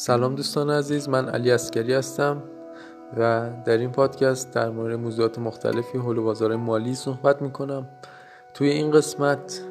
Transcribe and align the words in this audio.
سلام 0.00 0.34
دوستان 0.34 0.70
عزیز 0.70 1.08
من 1.08 1.28
علی 1.28 1.50
عسکری 1.50 1.94
هستم 1.94 2.42
و 3.16 3.50
در 3.64 3.78
این 3.78 3.92
پادکست 3.92 4.54
در 4.54 4.70
مورد 4.70 4.98
موضوعات 4.98 5.38
مختلفی 5.38 5.98
حول 5.98 6.20
بازار 6.20 6.56
مالی 6.56 6.94
صحبت 6.94 7.42
می‌کنم. 7.42 7.88
توی 8.54 8.68
این 8.68 8.90
قسمت 8.90 9.62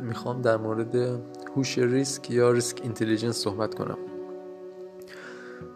می‌خوام 0.00 0.42
در 0.42 0.56
مورد 0.56 0.96
هوش 1.56 1.78
ریسک 1.78 2.30
یا 2.30 2.50
risk 2.50 2.80
intelligence 2.82 3.36
صحبت 3.36 3.74
کنم. 3.74 3.98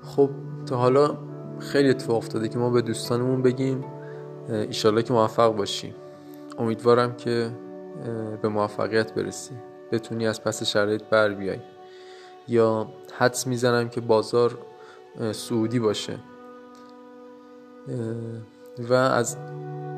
خب 0.02 0.30
تا 0.66 0.76
حالا 0.76 1.18
خیلی 1.58 1.90
اتفاق 1.90 2.16
افتاده 2.16 2.48
که 2.48 2.58
ما 2.58 2.70
به 2.70 2.82
دوستانمون 2.82 3.42
بگیم 3.42 3.84
ایشالله 4.48 5.02
که 5.02 5.12
موفق 5.12 5.56
باشی. 5.56 5.94
امیدوارم 6.58 7.16
که 7.16 7.50
به 8.42 8.48
موفقیت 8.48 9.14
برسی. 9.14 9.54
بتونی 9.92 10.26
از 10.26 10.42
پس 10.42 10.62
شرایط 10.62 11.02
بر 11.04 11.34
بیای. 11.34 11.73
یا 12.48 12.88
حدس 13.18 13.46
می‌زنم 13.46 13.88
که 13.88 14.00
بازار 14.00 14.58
سعودی 15.32 15.78
باشه. 15.78 16.18
و 18.78 18.92
از 18.92 19.36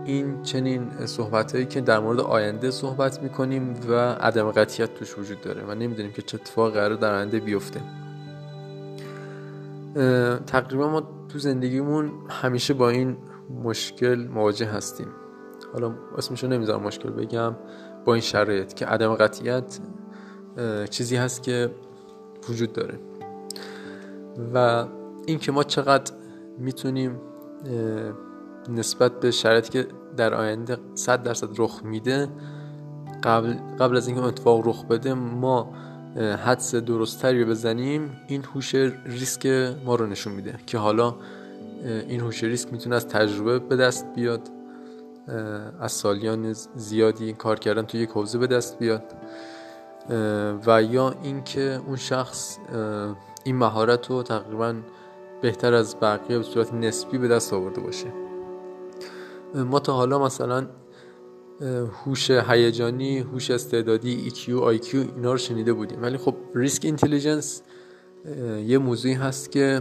این 0.04 0.42
چنین 0.42 1.06
صحبت 1.06 1.52
هایی 1.52 1.66
که 1.66 1.80
در 1.80 1.98
مورد 1.98 2.20
آینده 2.20 2.70
صحبت 2.70 3.22
می‌کنیم 3.22 3.80
و 3.88 3.94
عدم 4.12 4.50
قطیت 4.50 4.94
توش 4.94 5.18
وجود 5.18 5.40
داره 5.40 5.62
و 5.62 5.74
نمی‌دونیم 5.74 6.12
که 6.12 6.22
چه 6.22 6.38
اتفاق 6.40 6.72
قرار 6.72 6.94
در 6.94 7.14
آینده 7.14 7.40
بیفته. 7.40 7.80
تقریبا 10.46 10.88
ما 10.88 11.26
تو 11.28 11.38
زندگیمون 11.38 12.12
همیشه 12.28 12.74
با 12.74 12.88
این 12.88 13.16
مشکل 13.64 14.28
مواجه 14.34 14.66
هستیم. 14.66 15.08
حالا 15.72 15.94
اسمشو 16.18 16.46
نمی‌ذارم 16.46 16.82
مشکل 16.82 17.10
بگم 17.10 17.56
با 18.04 18.14
این 18.14 18.22
شرایط 18.22 18.74
که 18.74 18.86
عدم 18.86 19.14
قطیت 19.14 19.78
چیزی 20.90 21.16
هست 21.16 21.42
که 21.42 21.70
وجود 22.50 22.72
داره. 22.72 22.98
و 24.54 24.86
اینکه 25.26 25.52
ما 25.52 25.62
چقدر 25.62 26.12
می‌تونیم 26.58 27.20
نسبت 28.68 29.20
به 29.20 29.30
شرایطی 29.30 29.70
که 29.70 29.86
در 30.16 30.34
آینده 30.34 30.78
100 30.94 31.22
درصد 31.22 31.48
رخ 31.58 31.80
میده 31.84 32.28
قبل, 33.22 33.54
قبل 33.80 33.96
از 33.96 34.08
اینکه 34.08 34.22
اتفاق 34.22 34.68
رخ 34.68 34.84
بده 34.84 35.14
ما 35.14 35.72
حدس 36.16 36.74
درستتری 36.74 37.44
بزنیم 37.44 38.16
این 38.28 38.44
هوش 38.54 38.74
ریسک 39.04 39.46
ما 39.84 39.94
رو 39.94 40.06
نشون 40.06 40.32
میده 40.32 40.54
که 40.66 40.78
حالا 40.78 41.14
این 42.08 42.20
هوش 42.20 42.44
ریسک 42.44 42.72
می‌تونه 42.72 42.96
از 42.96 43.08
تجربه 43.08 43.58
به 43.58 43.76
دست 43.76 44.06
بیاد 44.14 44.40
از 45.80 45.92
سالیان 45.92 46.52
زیادی 46.76 47.32
کار 47.32 47.58
کردن 47.58 47.82
توی 47.82 48.00
یک 48.00 48.10
حوزه 48.10 48.38
به 48.38 48.46
دست 48.46 48.78
بیاد. 48.78 49.02
و 50.66 50.82
یا 50.82 51.14
اینکه 51.22 51.80
اون 51.86 51.96
شخص 51.96 52.58
این 53.44 53.56
مهارت 53.56 54.10
رو 54.10 54.22
تقریبا 54.22 54.74
بهتر 55.42 55.74
از 55.74 55.96
بقیه 56.00 56.38
به 56.38 56.44
صورت 56.44 56.74
نسبی 56.74 57.18
به 57.18 57.28
دست 57.28 57.52
آورده 57.52 57.80
باشه. 57.80 58.12
ما 59.54 59.78
تا 59.78 59.92
حالا 59.92 60.18
مثلا 60.18 60.66
هوش 62.04 62.30
هیجانی 62.30 63.18
هوش 63.18 63.50
استعدادی 63.50 64.30
EQ 64.30 64.34
IQ 64.48 64.94
اینا 64.94 65.32
رو 65.32 65.38
شنیده 65.38 65.72
بودیم. 65.72 66.02
ولی 66.02 66.16
خب 66.16 66.34
ریسک 66.54 66.84
اینتلیجنس 66.84 67.62
یه 68.66 68.78
موضوعی 68.78 69.14
هست 69.14 69.52
که 69.52 69.80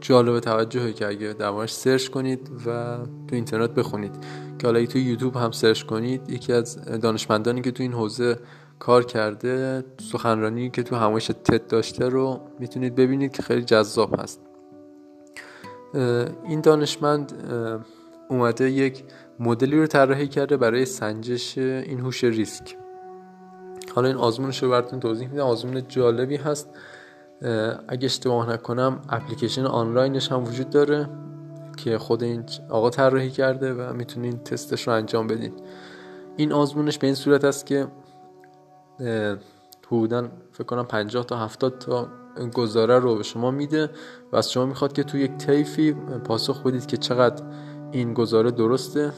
جالب 0.00 0.40
توجهه 0.40 0.92
که 0.92 1.06
اگه 1.06 1.32
در 1.32 1.66
سرچ 1.66 2.08
کنید 2.08 2.50
و 2.66 2.96
تو 3.28 3.34
اینترنت 3.34 3.70
بخونید. 3.70 4.12
که 4.58 4.66
حالا 4.66 4.86
تو 4.86 4.98
یوتیوب 4.98 5.36
هم 5.36 5.50
سرچ 5.50 5.82
کنید 5.82 6.30
یکی 6.30 6.52
از 6.52 6.84
دانشمندانی 7.00 7.60
که 7.60 7.70
تو 7.70 7.82
این 7.82 7.92
حوزه 7.92 8.38
کار 8.78 9.04
کرده 9.04 9.84
سخنرانی 10.12 10.70
که 10.70 10.82
تو 10.82 10.96
همایش 10.96 11.26
تد 11.26 11.66
داشته 11.66 12.08
رو 12.08 12.40
می‌تونید 12.58 12.94
ببینید 12.94 13.32
که 13.32 13.42
خیلی 13.42 13.62
جذاب 13.62 14.20
هست. 14.20 14.40
این 16.44 16.60
دانشمند 16.60 17.32
اومده 18.28 18.70
یک 18.70 19.04
مدلی 19.40 19.78
رو 19.78 19.86
طراحی 19.86 20.28
کرده 20.28 20.56
برای 20.56 20.84
سنجش 20.84 21.58
این 21.58 22.00
هوش 22.00 22.24
ریسک. 22.24 22.76
حالا 23.94 24.08
این 24.08 24.16
آزمونش 24.16 24.62
رو 24.62 24.70
براتون 24.70 25.00
توضیح 25.00 25.28
میدم. 25.28 25.42
آزمون 25.42 25.82
جالبی 25.88 26.36
هست. 26.36 26.68
اگه 27.88 28.04
اشتباه 28.04 28.52
نکنم 28.52 29.00
اپلیکیشن 29.08 29.64
آنلاینش 29.64 30.32
هم 30.32 30.44
وجود 30.44 30.70
داره 30.70 31.08
که 31.76 31.98
خود 31.98 32.22
این 32.22 32.44
آقا 32.68 32.90
طراحی 32.90 33.30
کرده 33.30 33.74
و 33.74 33.92
می‌تونین 33.92 34.38
تستش 34.38 34.88
رو 34.88 34.94
انجام 34.94 35.26
بدین. 35.26 35.52
این 36.36 36.52
آزمونش 36.52 36.98
به 36.98 37.06
این 37.06 37.14
صورت 37.14 37.44
است 37.44 37.66
که 37.66 37.86
حدودا 39.86 40.28
فکر 40.52 40.64
کنم 40.64 40.84
50 40.84 41.24
تا 41.24 41.36
70 41.36 41.78
تا 41.78 42.08
گزاره 42.54 42.98
رو 42.98 43.16
به 43.16 43.22
شما 43.22 43.50
میده 43.50 43.90
و 44.32 44.36
از 44.36 44.52
شما 44.52 44.66
می‌خواد 44.66 44.92
که 44.92 45.02
تو 45.02 45.18
یک 45.18 45.36
طیفی 45.36 45.92
پاسخ 46.24 46.62
بدید 46.62 46.86
که 46.86 46.96
چقدر 46.96 47.44
این 47.92 48.14
گزاره 48.14 48.50
درسته 48.50 49.12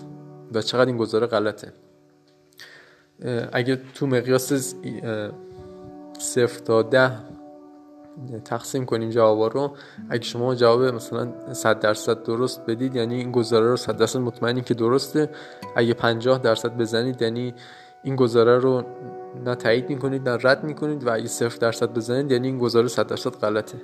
و 0.55 0.63
چقدر 0.63 0.87
این 0.87 0.97
گزاره 0.97 1.27
غلطه. 1.27 1.73
اگه 3.53 3.81
تو 3.95 4.07
مقیاس 4.07 4.75
صفر 6.19 6.59
تا 6.65 6.83
ده 6.83 7.13
تقسیم 8.45 8.85
کنیم 8.85 9.11
جوابا 9.11 9.47
رو 9.47 9.77
اگه 10.11 10.23
شما 10.23 10.55
جواب 10.55 10.83
مثلا 10.83 11.55
100 11.55 11.81
درصد 11.81 12.23
درست 12.23 12.67
بدید 12.67 12.95
یعنی 12.95 13.15
این 13.15 13.33
گزاره 13.33 13.67
رو 13.67 13.77
100 13.77 13.97
درصد 13.97 14.19
مطمئنی 14.19 14.61
که 14.61 14.75
درسته. 14.75 15.31
اگه 15.77 15.95
50 15.95 16.39
درصد 16.39 16.77
بزنید 16.77 17.23
یعنی 17.23 17.55
این 18.03 18.17
گزاره 18.17 18.59
رو 18.59 18.85
نه 19.45 19.55
تایید 19.55 19.91
می‌کنید 19.91 20.29
نه 20.29 20.39
رد 20.43 20.65
می‌کنید 20.65 21.07
و 21.07 21.15
اگه 21.15 21.27
صفر 21.27 21.59
درصد 21.59 21.95
بزنید 21.95 22.33
یعنی 22.33 22.47
این 22.47 22.59
گزاره 22.59 22.89
100 22.89 23.07
درصد 23.07 23.31
غلطه. 23.31 23.79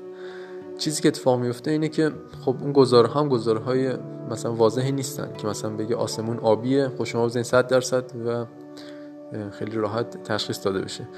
چیزی 0.79 1.03
که 1.03 1.09
اتفاق 1.09 1.41
میفته 1.41 1.71
اینه 1.71 1.89
که 1.89 2.13
خب 2.45 2.57
اون 2.61 2.73
گزاره 2.73 3.09
هم 3.09 3.29
گزاره 3.29 3.61
های 3.61 3.93
مثلا 4.31 4.55
واضحی 4.55 4.93
نیستن 4.93 5.29
که 5.39 5.47
مثلا 5.47 5.71
بگه 5.71 5.97
آسمون 5.97 6.39
آبیه 6.39 6.89
خب 6.99 7.05
شما 7.05 7.27
بزنید 7.27 7.45
100 7.45 7.67
درصد 7.67 8.05
و 8.27 8.45
خیلی 9.51 9.77
راحت 9.77 10.23
تشخیص 10.23 10.65
داده 10.65 10.81
بشه. 10.81 11.09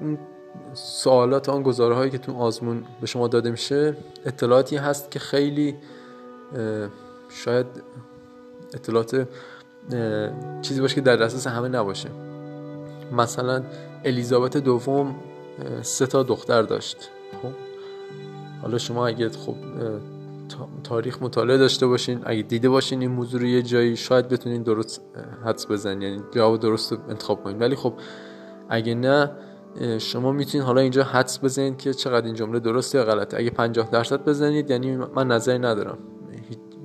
اون 0.00 0.18
سوالات 0.72 1.48
آن 1.48 1.62
گزاره 1.62 1.94
هایی 1.94 2.10
که 2.10 2.18
تو 2.18 2.36
آزمون 2.36 2.84
به 3.00 3.06
شما 3.06 3.28
داده 3.28 3.50
میشه 3.50 3.96
اطلاعاتی 4.26 4.76
هست 4.76 5.10
که 5.10 5.18
خیلی 5.18 5.74
شاید 7.28 7.66
اطلاعات 8.74 9.28
چیزی 10.62 10.80
باشه 10.80 10.94
که 10.94 11.00
در 11.00 11.16
دسترس 11.16 11.46
همه 11.46 11.68
نباشه. 11.68 12.08
مثلا 13.12 13.62
الیزابت 14.04 14.56
دوم 14.56 15.14
سه 15.82 16.06
تا 16.06 16.22
دختر 16.22 16.62
داشت. 16.62 16.96
خب 17.42 17.48
حالا 18.62 18.78
شما 18.78 19.06
اگه 19.06 19.28
خب 19.28 19.54
تاریخ 20.84 21.22
مطالعه 21.22 21.58
داشته 21.58 21.86
باشین 21.86 22.20
اگه 22.24 22.42
دیده 22.42 22.68
باشین 22.68 23.00
این 23.00 23.10
موضوع 23.10 23.40
رو 23.40 23.46
یه 23.46 23.62
جایی 23.62 23.96
شاید 23.96 24.28
بتونین 24.28 24.62
درست 24.62 25.00
حدس 25.44 25.66
بزنین 25.66 26.02
یعنی 26.02 26.22
جواب 26.30 26.60
درست 26.60 26.92
رو 26.92 26.98
انتخاب 27.08 27.44
کنین. 27.44 27.58
ولی 27.58 27.76
خب 27.76 27.94
اگه 28.68 28.94
نه 28.94 29.30
شما 29.98 30.32
می‌تونید 30.32 30.66
حالا 30.66 30.80
اینجا 30.80 31.02
حدس 31.02 31.44
بزنید 31.44 31.78
که 31.78 31.94
چقدر 31.94 32.26
این 32.26 32.34
جمله 32.34 32.60
درسته 32.60 32.98
یا 32.98 33.04
غلطه 33.04 33.36
اگه 33.36 33.50
50 33.50 33.90
درصد 33.90 34.24
بزنید 34.24 34.70
یعنی 34.70 34.96
من 34.96 35.26
نظری 35.26 35.58
ندارم. 35.58 35.98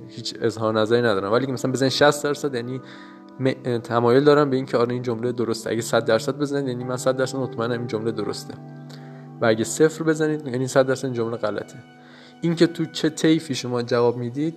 هیچ 0.08 0.34
اظهار 0.40 0.80
نظری 0.80 1.02
ندارم. 1.02 1.32
ولی 1.32 1.52
مثلا 1.52 1.72
بزنید 1.72 1.92
60 1.92 2.24
درصد 2.24 2.54
یعنی 2.54 2.80
تمایل 3.82 4.24
دارم 4.24 4.50
به 4.50 4.56
اینکه 4.56 4.76
آره 4.76 4.92
این 4.92 5.02
جمله 5.02 5.32
درسته. 5.32 5.70
اگه 5.70 5.80
100 5.80 6.04
درصد 6.04 6.38
بزنید 6.38 6.68
یعنی 6.68 6.84
من 6.84 6.96
100 6.96 7.16
درصد 7.16 7.38
مطمئنم 7.38 7.78
این 7.78 7.86
جمله 7.86 8.12
درسته. 8.12 8.54
و 9.40 9.46
اگه 9.46 9.64
صفر 9.64 10.04
بزنید 10.04 10.46
یعنی 10.46 10.66
100 10.68 10.86
درصد 10.86 11.04
این 11.04 11.14
جمله 11.14 11.36
غلطه. 11.36 11.76
اینکه 12.40 12.66
تو 12.66 12.84
چه 12.84 13.10
طیفی 13.10 13.54
شما 13.54 13.82
جواب 13.82 14.16
می‌دید 14.16 14.54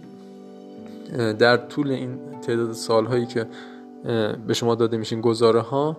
در 1.39 1.57
طول 1.57 1.91
این 1.91 2.19
تعداد 2.41 2.71
سالهایی 2.71 3.25
که 3.25 3.47
به 4.47 4.53
شما 4.53 4.75
داده 4.75 4.97
میشین 4.97 5.21
گزاره 5.21 5.59
ها 5.59 5.97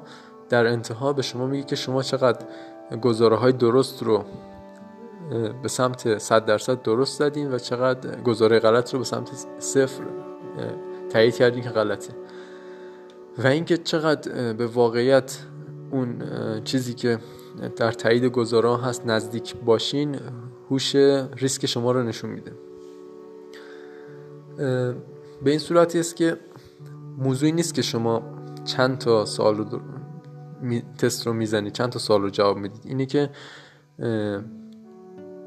در 0.49 0.67
انتها 0.67 1.13
به 1.13 1.23
شما 1.23 1.47
میگه 1.47 1.65
که 1.65 1.77
شما 1.77 2.03
چقدر 2.03 2.47
گزاره 3.03 3.37
های 3.37 3.53
درست 3.53 4.03
رو 4.03 4.25
به 5.63 5.69
سمت 5.69 6.19
100 6.19 6.45
درصد 6.45 6.83
درست 6.83 7.19
زدین 7.19 7.53
و 7.53 7.59
چقدر 7.59 8.21
گزاره 8.21 8.59
غلط 8.59 8.93
رو 8.93 8.99
به 8.99 9.05
سمت 9.05 9.47
صفر 9.59 10.03
تایید 11.11 11.35
کردین 11.35 11.63
که 11.63 11.71
غلطه. 11.71 12.13
و 13.39 13.47
اینکه 13.47 13.77
چقدر 13.77 14.53
به 14.53 14.67
واقعیت 14.67 15.39
اون 15.91 16.23
چیزی 16.65 16.95
که 16.95 17.19
در 17.77 17.93
تایید 17.93 18.25
گزاره 18.25 18.77
هست 18.77 19.07
نزدیک 19.07 19.57
باشین 19.57 20.17
هوش 20.71 20.95
ریسک 21.37 21.67
شما 21.67 21.93
رو 21.93 22.03
نشون 22.03 22.31
میده. 22.31 22.53
به 25.45 25.51
این 25.51 25.59
صورتی 25.59 26.01
است 26.01 26.17
که 26.17 26.37
موضوعی 27.19 27.53
نیست 27.53 27.75
که 27.75 27.83
شما 27.83 28.23
چند 28.65 28.99
تا 28.99 29.25
سال 29.25 29.57
رو 29.57 29.81
تست 30.99 31.27
رو 31.27 31.33
می‌زنید 31.33 31.73
چند 31.73 31.91
تا 31.91 31.99
سال 31.99 32.23
رو 32.23 32.31
جواب 32.31 32.57
می‌دید 32.57 32.83
اینه 32.85 33.07
که 33.07 33.31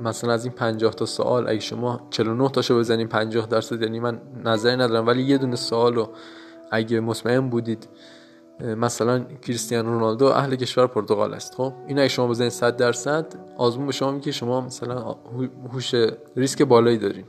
مثلا 0.02 0.34
از 0.34 0.46
این 0.46 0.54
50 0.54 0.94
تا 0.94 1.06
سوال 1.06 1.50
اگه 1.50 1.60
شما 1.60 2.08
49 2.10 2.50
تاشو 2.50 2.80
بزنید 2.80 3.10
50 3.10 3.48
درصد 3.48 3.82
یعنی 3.82 4.00
من 4.00 4.22
نظری 4.46 4.76
ندارم 4.76 5.08
ولی 5.08 5.24
یه 5.24 5.38
دونه 5.38 5.56
سوال 5.56 5.96
رو 5.96 6.10
اگه 6.72 7.00
مطمئن 7.00 7.50
بودید 7.50 7.88
مثلا 8.60 9.20
کریستیانو 9.20 9.90
رونالدو 9.90 10.26
اهل 10.26 10.56
کشور 10.56 10.88
پرتغال 10.88 11.34
است. 11.34 11.56
خب 11.56 11.74
این 11.88 12.00
اگه 12.00 12.08
شما 12.08 12.28
بزنید 12.28 12.52
100 12.52 12.78
درصد 12.78 13.26
آزمون 13.58 13.86
به 13.86 13.92
شما 13.92 14.12
میگه 14.12 14.32
شما 14.32 14.62
مثلا 14.62 15.16
هوش 15.74 15.96
ریسک 16.36 16.62
بالایی 16.62 16.98
دارین. 16.98 17.26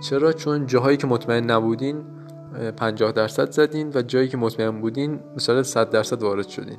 چرا؟ 0.00 0.32
چون 0.32 0.66
جاهایی 0.66 0.96
که 0.96 1.06
مطمئن 1.06 1.50
نبودین 1.50 2.04
50 2.76 3.12
درصد 3.12 3.50
زدین 3.50 3.92
و 3.94 4.02
جایی 4.02 4.28
که 4.28 4.36
مطمئن 4.36 4.80
بودین 4.80 5.20
مثلا 5.36 5.62
100 5.62 5.90
درصد 5.90 6.22
وارد 6.22 6.48
شدین. 6.48 6.78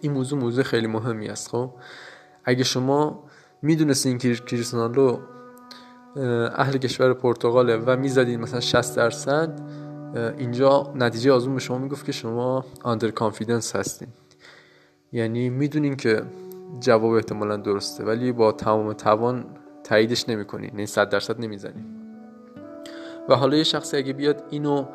این 0.00 0.12
موضوع 0.12 0.40
موضوع 0.40 0.64
خیلی 0.64 0.86
مهمی 0.86 1.28
است. 1.28 1.48
خب 1.48 1.70
اگه 2.44 2.64
شما 2.64 3.24
می‌دونستین 3.62 4.18
که 4.18 4.34
کریستیانو 4.34 5.18
اهل 6.56 6.76
کشور 6.78 7.14
پرتغاله 7.14 7.76
و 7.76 7.96
می‌زدین 7.96 8.40
مثلا 8.40 8.60
60 8.60 8.96
درصد 8.96 9.60
اینجا 10.16 10.92
نتیجه 10.94 11.32
آزمون 11.32 11.54
به 11.54 11.60
شما 11.60 11.78
می‌گفت 11.78 12.06
که 12.06 12.12
شما 12.12 12.64
آندر 12.82 13.10
کانفیدنس 13.10 13.76
هستین. 13.76 14.08
یعنی 15.12 15.50
می‌دونین 15.50 15.96
که 15.96 16.22
جواب 16.80 17.12
احتمالا 17.12 17.56
درسته 17.56 18.04
ولی 18.04 18.32
با 18.32 18.52
تمام 18.52 18.92
توان 18.92 19.44
تاییدش 19.84 20.28
نمی‌کنین 20.28 20.70
یعنی 20.70 20.86
100 20.86 21.08
درصد 21.08 21.40
نمی‌زنین. 21.40 21.84
و 23.28 23.34
حالا 23.34 23.56
یه 23.56 23.64
شخصی 23.64 23.96
اگه 23.96 24.12
بیاد 24.12 24.42
اینو 24.50 24.86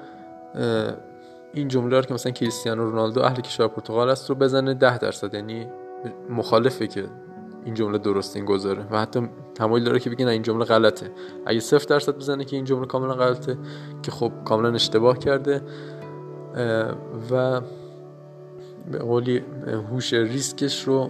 این 1.53 1.67
جمله 1.67 1.99
رو 1.99 2.01
که 2.01 2.13
مثلا 2.13 2.31
کریستیانو 2.31 2.83
رونالدو 2.83 3.21
اهل 3.21 3.41
کشور 3.41 3.67
پرتغال 3.67 4.09
است 4.09 4.29
رو 4.29 4.35
بزنه 4.35 4.73
10 4.73 4.97
درصد 4.97 5.33
یعنی 5.33 5.67
مخالفه 6.29 6.87
که 6.87 7.05
این 7.65 7.73
جمله 7.73 7.97
درست 7.97 8.35
این 8.35 8.45
گذاره 8.45 8.87
و 8.91 8.99
حتی 8.99 9.29
تمایل 9.55 9.83
داره 9.83 9.99
که 9.99 10.09
بگه 10.09 10.27
این 10.27 10.41
جمله 10.41 10.65
غلطه. 10.65 11.11
اگه 11.45 11.59
صفر 11.59 11.85
درصد 11.85 12.17
بزنه 12.17 12.45
که 12.45 12.55
این 12.55 12.65
جمله 12.65 12.85
کاملا 12.85 13.13
غلطه 13.13 13.57
که 14.03 14.11
خب 14.11 14.31
کاملا 14.45 14.73
اشتباه 14.73 15.19
کرده 15.19 15.61
و 17.31 17.61
به 18.91 18.99
قولی 18.99 19.43
هوش 19.91 20.13
ریسکش 20.13 20.83
رو 20.83 21.09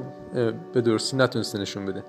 به 0.73 0.81
درستی 0.81 1.17
نتونسته 1.17 1.59
نشون 1.59 1.85
بده. 1.85 2.03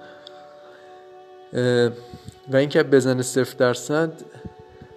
و 2.53 2.57
اینکه 2.57 2.83
بزنه 2.83 3.23
صفر 3.23 3.57
درصد 3.59 4.13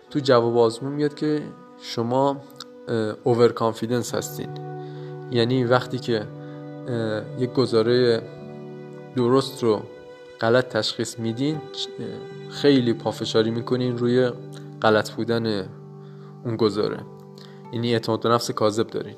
تو 0.09 0.19
جواب 0.19 0.57
آزمون 0.57 0.91
میاد 0.91 1.15
که 1.15 1.41
شما 1.81 2.37
اوور 3.23 3.51
کانفیدنس 3.51 4.15
هستین. 4.15 4.49
یعنی 5.31 5.63
وقتی 5.63 5.99
که 5.99 6.23
یک 7.39 7.53
گزاره 7.53 8.21
درست 9.15 9.63
رو 9.63 9.81
غلط 10.41 10.67
تشخیص 10.67 11.19
میدین 11.19 11.61
خیلی 12.49 12.93
پافشاری 12.93 13.51
می‌کنین 13.51 13.97
روی 13.97 14.31
غلط 14.81 15.11
بودن 15.11 15.69
اون 16.45 16.55
گذاره 16.55 16.99
یعنی 17.73 17.93
اعتماد 17.93 18.21
به 18.21 18.29
نفس 18.29 18.51
کاذب 18.51 18.87
دارین. 18.87 19.15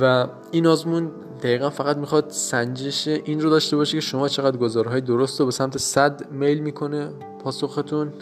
و 0.00 0.26
این 0.50 0.66
آزمون 0.66 1.10
دقیقا 1.42 1.70
فقط 1.70 1.96
می‌خواد 1.96 2.30
سنجش 2.30 3.08
این 3.08 3.40
رو 3.40 3.50
داشته 3.50 3.76
باشه 3.76 3.96
که 3.96 4.00
شما 4.00 4.28
چقدر 4.28 4.56
گزارهای 4.56 5.00
درست 5.00 5.40
رو 5.40 5.46
به 5.46 5.52
سمت 5.52 5.78
صد 5.78 6.30
میل 6.30 6.58
می‌کنه 6.58 7.08
پاسختون 7.44 8.12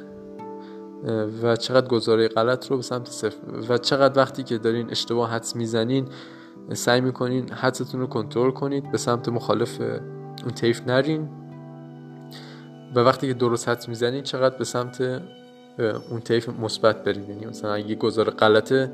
و 1.43 1.57
چقدر 1.57 1.89
گزاره 1.89 2.29
غلط 2.29 2.71
رو 2.71 2.77
به 2.77 2.83
سمت 2.83 3.09
صفر. 3.09 3.37
و 3.69 3.79
چقدر 3.79 4.19
وقتی 4.19 4.43
که 4.43 4.59
دارین 4.59 4.91
اشتباه 4.91 5.31
حدس 5.31 5.57
می‌زنین 5.57 6.09
سعی 6.73 7.01
می‌کنین 7.01 7.53
حدستون 7.53 8.01
رو 8.01 8.07
کنترل 8.07 8.51
کنید 8.51 8.91
به 8.93 8.99
سمت 8.99 9.29
مخالف 9.29 9.81
اون 9.81 10.51
تیف 10.55 10.87
نرین. 10.87 11.29
و 12.95 13.01
وقتی 13.01 13.27
که 13.27 13.35
درست 13.35 13.69
حدس 13.69 13.89
می‌زنین 13.89 14.23
چقدر 14.23 14.59
به 14.59 14.65
سمت 14.65 15.23
اون 16.11 16.21
تیف 16.25 16.49
مثبت 16.49 17.05
برین 17.05 17.29
یعنی 17.29 17.47
مثلا 17.47 17.75
اگه 17.75 17.95
گزاره 17.95 18.31
غلطه 18.31 18.93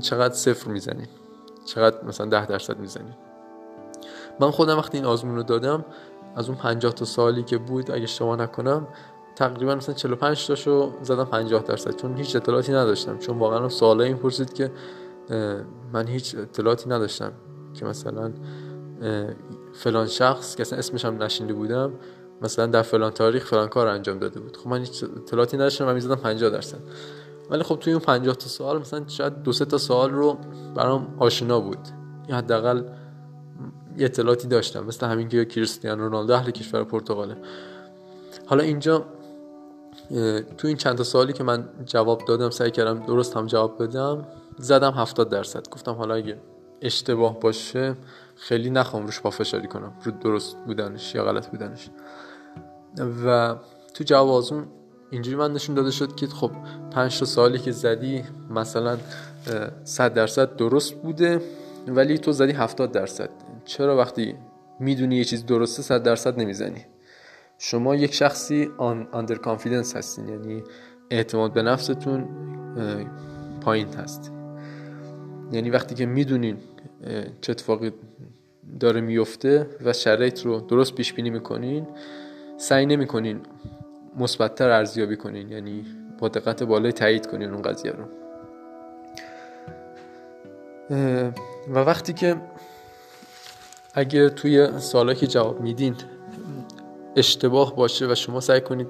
چقدر 0.00 0.34
صفر 0.34 0.70
می‌زنین. 0.70 1.06
چقدر 1.64 2.04
مثلا 2.04 2.26
ده 2.26 2.46
درصد 2.46 2.78
می‌زنین. 2.78 3.14
من 4.40 4.50
خودم 4.50 4.78
وقتی 4.78 4.98
این 4.98 5.06
آزمون 5.06 5.36
رو 5.36 5.42
دادم 5.42 5.84
از 6.36 6.48
اون 6.48 6.58
50 6.58 6.92
تا 6.92 7.04
سالی 7.04 7.42
که 7.42 7.58
بود 7.58 7.90
اگه 7.90 8.06
شما 8.06 8.36
نکنم 8.36 8.86
تقریبا 9.36 9.74
مثلا 9.74 9.94
45 9.94 10.46
تاشو 10.46 10.92
زدم 11.02 11.24
50 11.24 11.62
درصد. 11.62 11.96
چون 11.96 12.16
هیچ 12.16 12.36
اطلاعاتی 12.36 12.72
نداشتم. 12.72 13.18
چون 13.18 13.38
واقعا 13.38 13.68
سوالای 13.68 14.08
این 14.08 14.16
پرسید 14.16 14.52
که 14.52 14.70
من 15.92 16.06
هیچ 16.06 16.34
اطلاعاتی 16.34 16.90
نداشتم 16.90 17.32
که 17.74 17.84
مثلا 17.84 18.32
فلان 19.72 20.06
شخص 20.06 20.56
که 20.56 20.60
اصلا 20.60 20.78
اسمش 20.78 21.04
هم 21.04 21.22
نشینده 21.22 21.54
بودم 21.54 21.92
مثلا 22.42 22.66
در 22.66 22.82
فلان 22.82 23.10
تاریخ 23.10 23.46
فلان 23.46 23.68
کار 23.68 23.86
انجام 23.86 24.18
داده 24.18 24.40
بود. 24.40 24.56
خب 24.56 24.68
من 24.68 24.80
هیچ 24.80 25.04
اطلاعاتی 25.04 25.56
نداشتم 25.56 25.88
و 25.88 25.94
می‌زدم 25.94 26.14
50 26.14 26.50
درصد. 26.50 26.78
ولی 27.50 27.62
خب 27.62 27.76
توی 27.76 27.92
اون 27.92 28.02
50 28.02 28.34
تا 28.34 28.46
سوال 28.46 28.78
مثلا 28.78 29.04
شاید 29.08 29.42
دو 29.42 29.52
سه 29.52 29.64
تا 29.64 29.78
سوال 29.78 30.10
رو 30.10 30.38
برام 30.74 31.14
آشنا 31.18 31.60
بود. 31.60 31.78
یا 32.28 32.36
حداقل 32.36 32.82
یه 33.98 34.04
اطلاعاتی 34.04 34.48
داشتم 34.48 34.84
مثل 34.84 35.06
همین 35.06 35.28
که 35.28 35.44
کریستیانو 35.44 36.02
رونالدو 36.02 36.32
اهل 36.32 36.50
کشور 36.50 36.84
پرتغاله. 36.84 37.36
حالا 38.46 38.62
اینجا 38.62 39.04
تو 40.58 40.68
این 40.68 40.76
چند 40.76 40.96
تا 40.96 41.04
سوالی 41.04 41.32
که 41.32 41.44
من 41.44 41.68
جواب 41.84 42.24
دادم 42.28 42.50
سعی 42.50 42.70
کردم 42.70 43.06
درست 43.06 43.36
هم 43.36 43.46
جواب 43.46 43.82
بدم. 43.82 44.26
زدم 44.58 44.90
70 44.92 45.28
درصد. 45.28 45.68
گفتم 45.68 45.92
حالا 45.92 46.14
اگه 46.14 46.38
اشتباه 46.82 47.40
باشه 47.40 47.96
خیلی 48.36 48.70
نخوام 48.70 49.06
روش 49.06 49.20
پافشاری 49.20 49.68
کنم. 49.68 49.92
رو 50.04 50.12
درست 50.12 50.56
بودنش 50.66 51.14
یا 51.14 51.24
غلط 51.24 51.46
بودنش. 51.46 51.90
و 53.26 53.56
تو 53.94 54.04
جواب 54.04 54.28
آزمون 54.28 54.66
اینجوری 55.10 55.36
من 55.36 55.52
نشون 55.52 55.74
داده 55.74 55.90
شد 55.90 56.14
که 56.16 56.26
خب 56.26 56.50
پنج 56.90 57.18
تا 57.18 57.24
سوالی 57.24 57.58
که 57.58 57.72
زدی 57.72 58.24
مثلا 58.50 58.98
100 59.84 60.14
درصد 60.14 60.56
درست 60.56 60.94
بوده 60.94 61.42
ولی 61.88 62.18
تو 62.18 62.32
زدی 62.32 62.52
70 62.52 62.92
درصد. 62.92 63.30
چرا 63.64 63.96
وقتی 63.96 64.34
می‌دونی 64.80 65.16
یه 65.16 65.24
چیز 65.24 65.46
درسته 65.46 65.82
100 65.82 66.02
درصد 66.02 66.40
نمی‌زنی؟ 66.40 66.86
شما 67.58 67.94
یک 67.94 68.14
شخصی 68.14 68.70
آن 68.78 69.08
اندر 69.12 69.34
کانفیدنس 69.34 69.96
هستین 69.96 70.28
یعنی 70.28 70.62
اعتماد 71.10 71.52
به 71.52 71.62
نفستون 71.62 72.28
پایین 73.60 73.88
هست. 73.88 74.32
یعنی 75.52 75.70
وقتی 75.70 75.94
که 75.94 76.06
می‌دونین 76.06 76.56
چه 77.40 77.52
اتفاقی 77.52 77.92
داره 78.80 79.00
میفته 79.00 79.66
و 79.84 79.92
شرایط 79.92 80.42
رو 80.42 80.60
درست 80.60 80.94
پیش 80.94 81.12
بینی 81.12 81.30
می‌کنین 81.30 81.86
سعی 82.56 82.86
نمی‌کنین 82.86 83.40
مثبتتر 84.16 84.70
ارزیابی 84.70 85.16
کنین 85.16 85.50
یعنی 85.50 85.84
با 86.18 86.28
دقت 86.28 86.62
بالای 86.62 86.92
تایید 86.92 87.26
کنین 87.26 87.50
اون 87.50 87.62
قضیه 87.62 87.92
رو. 87.92 88.04
و 91.68 91.78
وقتی 91.78 92.12
که 92.12 92.36
اگه 93.94 94.28
توی 94.28 94.68
سوالا 94.78 95.14
که 95.14 95.26
جواب 95.26 95.60
میدین 95.60 95.94
اشتباه 97.16 97.76
باشه 97.76 98.06
و 98.06 98.14
شما 98.14 98.40
سعی 98.40 98.60
کنید 98.60 98.86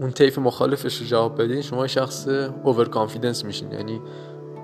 اون 0.00 0.10
طیف 0.10 0.38
مخالفش 0.38 0.96
رو 0.96 1.06
جواب 1.06 1.42
بدین 1.42 1.62
شما 1.62 1.86
شخص 1.86 2.28
اوور 2.62 2.88
کانفیدنس 2.88 3.44
میشین. 3.44 3.72
یعنی 3.72 4.00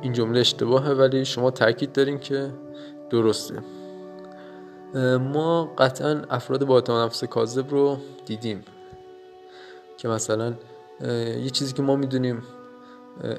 این 0.04 0.12
جمله 0.12 0.40
اشتباهه 0.40 0.90
ولی 0.90 1.24
شما 1.24 1.50
تاکید 1.50 1.92
دارین 1.92 2.18
که 2.18 2.50
درسته. 3.10 3.54
ما 5.18 5.74
قطعا 5.78 6.22
افراد 6.30 6.64
با 6.64 6.74
اعتماد 6.74 7.06
نفس 7.06 7.24
کاذب 7.24 7.70
رو 7.70 7.96
دیدیم 8.26 8.64
که 9.96 10.08
مثلا 10.08 10.54
یه 11.44 11.50
چیزی 11.50 11.72
که 11.72 11.82
ما 11.82 11.96
می‌دونیم 11.96 12.42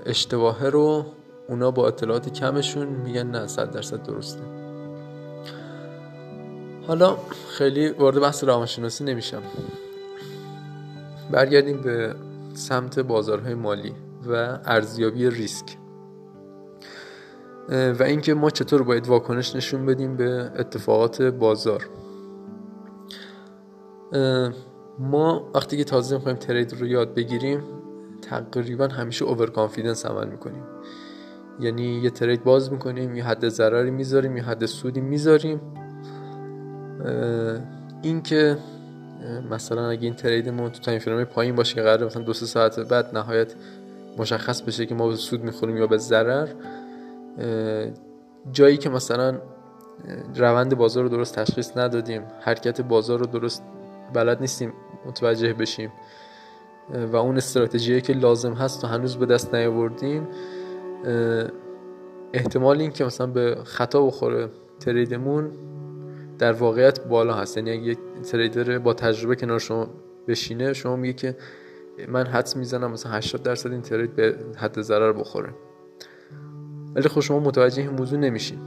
اشتباهه 0.06 0.66
رو 0.66 1.06
اونا 1.50 1.72
با 1.72 1.88
اطلاعات 1.88 2.34
کمشون 2.34 2.88
میگن 2.88 3.28
نه 3.28 3.48
صد 3.48 3.72
درصد 3.72 4.04
درسته. 4.04 4.42
حالا 6.88 7.18
خیلی 7.50 7.90
وارد 7.90 8.20
بحث 8.20 8.44
روانشناسی 8.44 9.04
نمیشم. 9.04 9.42
برگردیم 11.32 11.82
به 11.82 12.16
سمت 12.54 13.00
بازارهای 13.00 13.54
مالی 13.54 13.94
و 14.28 14.60
ارزیابی 14.66 15.30
ریسک. 15.30 15.66
و 17.70 18.04
اینکه 18.04 18.34
ما 18.34 18.50
چطور 18.50 18.84
باید 18.84 19.08
واکنش 19.08 19.56
نشون 19.56 19.86
بدیم 19.86 20.18
به 20.18 20.52
اتفاقات 20.60 21.22
بازار. 21.22 21.90
ما 25.00 25.52
وقتی 25.56 25.78
که 25.78 25.84
تازه 25.84 26.16
می‌خوایم 26.16 26.38
trade 26.38 26.74
رو 26.74 26.88
یاد 26.88 27.14
بگیریم 27.14 27.64
تقریبا 28.22 28.88
همیشه 28.88 29.26
overconfidence 29.26 30.06
عمل 30.06 30.28
می‌کنیم. 30.28 30.64
یعنی 31.60 31.84
یه 31.84 32.10
trade 32.10 32.44
باز 32.44 32.72
می‌کنیم 32.72 33.16
یه 33.16 33.24
حد 33.24 33.50
ضرری 33.50 33.92
می‌ذاریم 33.92 34.38
یه 34.38 34.44
حد 34.44 34.66
سودی 34.66 35.02
می‌ذاریم. 35.02 35.62
اینکه 38.02 38.58
مثلا 39.52 39.90
اگه 39.90 40.04
این 40.04 40.16
trade 40.16 40.50
مون 40.50 40.70
تو 40.70 40.80
time 40.80 41.00
frame 41.00 41.24
پایین 41.24 41.56
باشه 41.56 41.76
که 41.76 41.82
قرار 41.82 42.06
مثلا 42.06 42.24
دو 42.24 42.34
سه 42.34 42.46
ساعت 42.46 42.80
بعد 42.80 43.18
نهایت 43.18 43.54
مشخص 44.18 44.62
بشه 44.62 44.86
که 44.86 44.96
ما 44.96 45.08
به 45.08 45.16
سود 45.16 45.44
می‌خوریم 45.44 45.78
یا 45.78 45.88
به 45.88 45.98
ضرر 45.98 46.48
جایی 48.52 48.78
که 48.78 48.90
مثلا 48.90 49.42
روند 50.36 50.78
بازار 50.78 51.04
رو 51.04 51.10
درست 51.10 51.36
تشخیص 51.36 51.78
ندادیم 51.78 52.22
حرکت 52.42 52.82
بازار 52.82 53.20
رو 53.20 53.26
درست 53.26 53.64
بلد 54.14 54.42
نیستیم 54.42 54.74
متوجه 55.06 55.54
بشیم 55.54 55.92
و 57.12 57.16
اون 57.16 57.38
استراتژی 57.38 58.02
که 58.02 58.14
لازم 58.14 58.54
هست 58.54 58.84
و 58.84 58.88
هنوز 58.88 59.18
به 59.18 59.26
دست 59.26 59.56
نیاوردیم 59.56 60.28
احتمال 62.34 62.82
این 62.82 62.92
که 62.92 63.06
مثلا 63.06 63.28
به 63.28 63.58
خطا 63.64 64.06
بخوره 64.06 64.50
تریدمون 64.80 65.52
در 66.40 66.52
واقعیت 66.52 67.08
بالا 67.08 67.34
هست. 67.34 67.58
یعنی 67.58 67.72
اگه 67.72 67.82
یک 67.82 67.98
تریدر 68.32 68.80
با 68.80 68.94
تجربه 68.94 69.36
کنار 69.36 69.60
شما 69.60 69.88
بشینه 70.28 70.74
شما 70.74 70.96
میگه 70.96 71.14
که 71.14 71.38
من 72.08 72.28
حدس 72.28 72.58
می‌زنم 72.58 72.92
مثلا 72.92 73.12
80 73.12 73.44
درصد 73.44 73.72
این 73.72 73.82
ترید 73.82 74.16
به 74.16 74.36
حد 74.58 74.82
ضرر 74.82 75.14
بخوره. 75.14 75.50
ولی 76.96 77.10
خب 77.10 77.22
شما 77.22 77.40
متوجه 77.40 77.82
این 77.82 77.92
موضوع 77.92 78.20
نمیشین. 78.20 78.60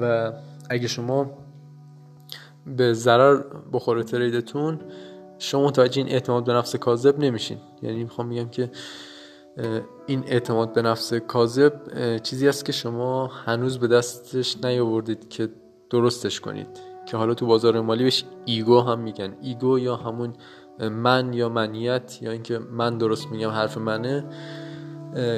و 0.00 0.32
اگه 0.70 0.88
شما 0.88 1.30
به 2.76 2.92
ضرر 2.92 3.42
بخوره 3.72 4.02
تریدتون 4.02 4.80
شما 5.38 5.66
متوجه 5.66 6.02
این 6.02 6.12
اعتماد 6.12 6.44
به 6.44 6.52
نفس 6.52 6.76
کاذب 6.76 7.18
نمیشین. 7.18 7.58
یعنی 7.82 8.02
می‌خوام 8.02 8.26
میگم 8.26 8.48
که 8.48 8.70
این 10.06 10.24
اعتماد 10.26 10.72
به 10.72 10.82
نفس 10.82 11.14
کاذب 11.14 11.72
چیزی 12.22 12.48
است 12.48 12.64
که 12.64 12.72
شما 12.72 13.26
هنوز 13.26 13.78
به 13.78 13.86
دستش 13.86 14.56
نیاوردید 14.64 15.28
که 15.28 15.48
درستش 15.90 16.40
کنید. 16.40 16.66
که 17.06 17.16
حالا 17.16 17.34
تو 17.34 17.46
بازار 17.46 17.80
مالی 17.80 18.04
بهش 18.04 18.24
ego 18.44 18.80
هم 18.80 18.98
میگن. 18.98 19.36
ego 19.42 19.78
یا 19.78 19.96
همون 19.96 20.32
من 20.80 21.32
یا 21.32 21.48
منیت 21.48 22.18
یا 22.22 22.30
اینکه 22.30 22.58
من 22.58 22.98
درست 22.98 23.26
میگم 23.26 23.50
حرف 23.50 23.78
منه. 23.78 24.24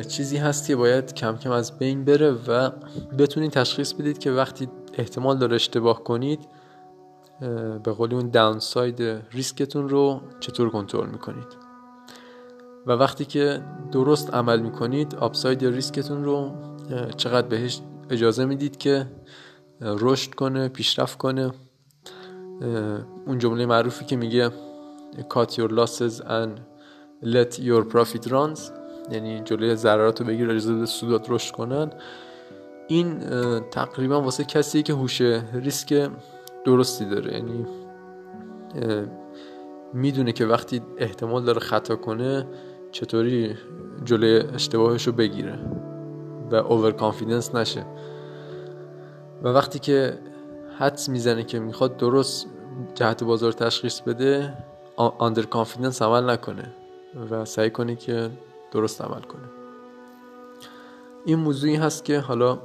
چیزی 0.09 0.37
هست 0.37 0.67
که 0.67 0.77
باید 0.77 1.15
کم 1.15 1.37
کم 1.37 1.51
از 1.51 1.79
بین 1.79 2.05
بره 2.05 2.31
و 2.31 2.71
بتونید 3.19 3.51
تشخیص 3.51 3.93
بدید 3.93 4.19
که 4.19 4.31
وقتی 4.31 4.69
احتمال 4.93 5.39
داره 5.39 5.55
اشتباه 5.55 6.05
کنید 6.05 6.41
به 7.83 7.93
قولی 7.93 8.15
اون 8.15 8.31
downside 8.31 9.03
ریسکتون 9.33 9.89
رو 9.89 10.21
چطور 10.41 10.71
کنترل 10.71 11.09
می‌کنید. 11.09 11.47
و 12.87 12.93
وقتی 12.93 13.25
که 13.25 13.63
درست 13.93 14.35
عمل 14.35 14.61
می‌کنید 14.61 15.15
upside 15.15 15.65
ریسکتون 15.65 16.25
رو 16.25 16.53
چقدر 17.17 17.49
بهش 17.49 17.81
اجازه 18.11 18.45
می‌دید 18.45 18.77
که 18.77 19.07
رشد 19.81 20.35
کنه 20.35 20.69
پیشرفت 20.69 21.19
کنه. 21.19 21.51
اون 23.27 23.39
جمله 23.39 23.67
معروفی 23.67 24.05
که 24.05 24.17
میگه 24.17 24.51
cut 25.19 25.51
your 25.51 25.71
losses 25.71 26.23
and 26.23 26.61
let 27.25 27.59
your 27.59 27.85
profit 27.95 28.27
runs. 28.29 28.78
یعنی 29.11 29.41
جلوی 29.41 29.75
ضررات 29.75 30.21
رو 30.21 30.27
بگیر 30.27 30.51
اجازه 30.51 30.87
سودات 30.87 31.31
رشد 31.31 31.55
کنن. 31.55 31.91
این 32.89 33.21
تقریبا 33.71 34.21
واسه 34.21 34.45
کسی 34.45 34.83
که 34.83 34.93
هوش 34.93 35.21
ریسک 35.53 36.11
درستی 36.65 37.05
داره. 37.05 37.33
یعنی 37.33 37.67
می‌دونه 39.93 40.33
که 40.33 40.47
وقتی 40.47 40.83
احتمال 40.99 41.45
داره 41.45 41.61
خطا 41.61 41.97
کنه 41.97 42.47
چطوری 42.93 43.57
جلوی 44.05 44.43
اشتباهش 44.55 45.07
رو 45.07 45.13
بگیره 45.13 45.59
و 46.51 46.55
over 46.55 46.93
confidence 46.93 47.55
نشه. 47.55 47.87
و 49.43 49.49
وقتی 49.49 49.79
که 49.79 50.19
حدس 50.79 51.09
می‌زنه 51.09 51.45
که 51.45 51.59
می‌خواد 51.59 51.97
درست 51.97 52.47
جهت 52.95 53.25
بازار 53.25 53.53
تشخیص 53.53 54.01
بده 54.01 54.55
under 54.97 55.43
confidence 55.43 56.03
عمل 56.03 56.31
نکنه 56.31 56.73
و 57.31 57.45
سعی 57.45 57.71
کنه 57.71 57.97
که 57.97 58.31
درست 58.73 59.03
عمل 59.03 59.21
کنه. 59.21 59.49
این 61.25 61.39
موضوعی 61.39 61.77
هست 61.77 62.05
که 62.05 62.19
حالا 62.19 62.59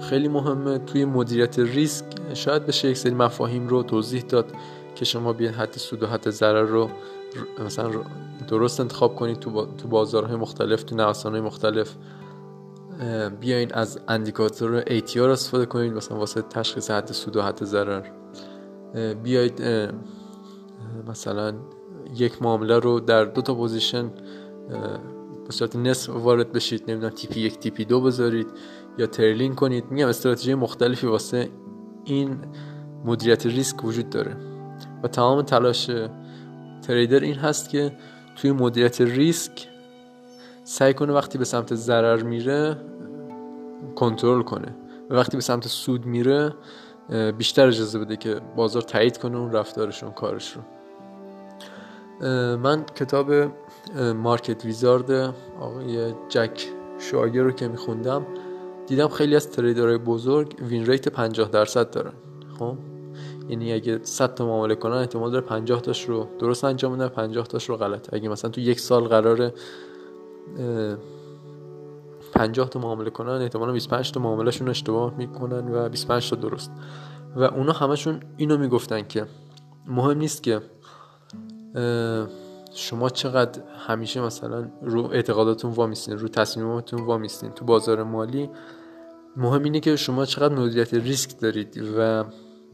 خیلی 0.00 0.28
مهمه. 0.28 0.78
توی 0.78 1.04
مدیریت 1.04 1.58
ریسک 1.58 2.04
شاید 2.34 2.66
بشه 2.66 2.88
یک 2.88 2.96
سری 2.96 3.14
مفاهیم 3.14 3.68
رو 3.68 3.82
توضیح 3.82 4.22
داد 4.22 4.52
که 4.94 5.04
شما 5.04 5.32
بیاین 5.32 5.54
حد 5.54 5.72
سود 5.72 6.02
و 6.02 6.06
حد 6.06 6.30
ضرر 6.30 6.62
رو 6.62 6.90
مثلا 7.66 7.90
درست 8.48 8.80
انتخاب 8.80 9.16
کنید 9.16 9.38
تو, 9.38 9.66
بازارهای 9.90 10.36
مختلف 10.36 10.82
تو 10.82 10.96
نوسانهای 10.96 11.42
مختلف. 11.42 11.94
بیاین 13.40 13.74
از 13.74 14.00
اندیکاتور 14.08 14.82
ATR 14.82 15.16
استفاده 15.16 15.66
کنید 15.66 15.92
مثلا 15.92 16.18
واسه 16.18 16.42
تشخیص 16.42 16.90
حد 16.90 17.12
سود 17.12 17.36
و 17.36 17.42
حد 17.42 17.64
ضرر. 17.64 18.02
بیاید 19.22 19.62
مثلا 21.08 21.54
یک 22.16 22.42
معامله 22.42 22.78
رو 22.78 23.00
در 23.00 23.24
دو 23.24 23.42
تا 23.42 23.54
position 23.54 24.10
به 25.46 25.52
صورت 25.52 25.76
نصف 25.76 26.08
وارد 26.08 26.52
بشید 26.52 26.90
نمی‌دونم 26.90 27.12
TP 27.12 27.40
یک 27.40 27.58
TP 27.58 27.84
دو 27.84 28.00
بذارید 28.00 28.46
یا 28.98 29.06
trailing 29.06 29.54
کنید. 29.54 29.84
میگم 29.90 30.08
استراتژی 30.08 30.54
مختلفی 30.54 31.06
واسه 31.06 31.48
این 32.04 32.38
مدیریت 33.04 33.46
ریسک 33.46 33.84
وجود 33.84 34.10
داره. 34.10 34.36
و 35.02 35.08
تمام 35.08 35.42
تلاش 35.42 35.90
تریدر 36.82 37.20
این 37.20 37.34
هست 37.34 37.70
که 37.70 37.92
توی 38.36 38.52
مدیریت 38.52 39.00
ریسک 39.00 39.68
سعی 40.64 40.94
کنه 40.94 41.12
وقتی 41.12 41.38
به 41.38 41.44
سمت 41.44 41.74
ضرر 41.74 42.22
میره 42.22 42.76
کنترل 43.96 44.42
کنه. 44.42 44.74
و 45.10 45.14
وقتی 45.14 45.36
به 45.36 45.42
سمت 45.42 45.66
سود 45.66 46.06
میره 46.06 46.54
بیشتر 47.38 47.66
اجازه 47.66 47.98
بده 47.98 48.16
که 48.16 48.40
بازار 48.56 48.82
تایید 48.82 49.18
کنه 49.18 49.38
اون 49.38 49.52
رفتارشون 49.52 50.10
کارش 50.10 50.56
رو. 50.56 50.62
من 52.56 52.84
کتاب 52.84 53.32
مارکت 53.96 54.64
ویزارد 54.64 55.34
آقای 55.60 56.12
جک 56.28 56.68
شواگر 56.98 57.42
رو 57.42 57.50
که 57.50 57.68
میخوندم 57.68 58.26
دیدم 58.86 59.08
خیلی 59.08 59.36
از 59.36 59.50
تریدرهای 59.50 59.98
بزرگ 59.98 60.56
وین 60.62 60.86
ریت 60.86 61.08
50 61.08 61.48
درصد 61.48 61.90
دارن. 61.90 62.12
خب؟ 62.58 62.76
یعنی 63.48 63.72
اگه 63.72 64.00
100 64.02 64.34
تا 64.34 64.46
معامله 64.46 64.74
کنن 64.74 64.96
احتمال 64.96 65.30
داره 65.30 65.44
50 65.44 65.80
تاش 65.80 66.04
رو 66.08 66.28
درست 66.38 66.64
انجام 66.64 66.96
بدن 66.96 67.08
50 67.08 67.46
تاش 67.46 67.68
رو 67.68 67.76
غلط. 67.76 68.14
اگه 68.14 68.28
مثلا 68.28 68.50
تو 68.50 68.60
یک 68.60 68.80
سال 68.80 69.04
قراره 69.04 69.54
50 72.32 72.68
تا 72.68 72.80
معامله 72.80 73.10
کنن 73.10 73.42
احتمالا 73.42 73.72
25 73.72 74.12
تا 74.12 74.20
معاملهشون 74.20 74.68
اشتباه 74.68 75.16
می‌کنن 75.16 75.74
و 75.74 75.88
25 75.88 76.30
تا 76.30 76.36
درست. 76.36 76.70
و 77.36 77.42
اونا 77.42 77.72
همشون 77.72 78.20
اینو 78.36 78.58
می‌گفتن 78.58 79.02
که 79.02 79.26
مهم 79.86 80.18
نیست 80.18 80.42
که 80.42 80.60
شما 82.70 83.08
چقدر 83.08 83.62
همیشه 83.86 84.20
مثلا 84.20 84.70
رو 84.82 85.04
اعتقاداتون 85.04 85.70
وامیستین 85.70 86.18
رو 86.18 86.28
تصمیماتون 86.28 87.02
وامیستین 87.02 87.50
تو 87.50 87.64
بازار 87.64 88.02
مالی 88.02 88.50
مهم 89.36 89.62
اینه 89.62 89.80
که 89.80 89.96
شما 89.96 90.24
چقدر 90.24 90.54
مدیریت 90.54 90.94
ریسک 90.94 91.38
دارید 91.38 91.82
و 91.98 92.24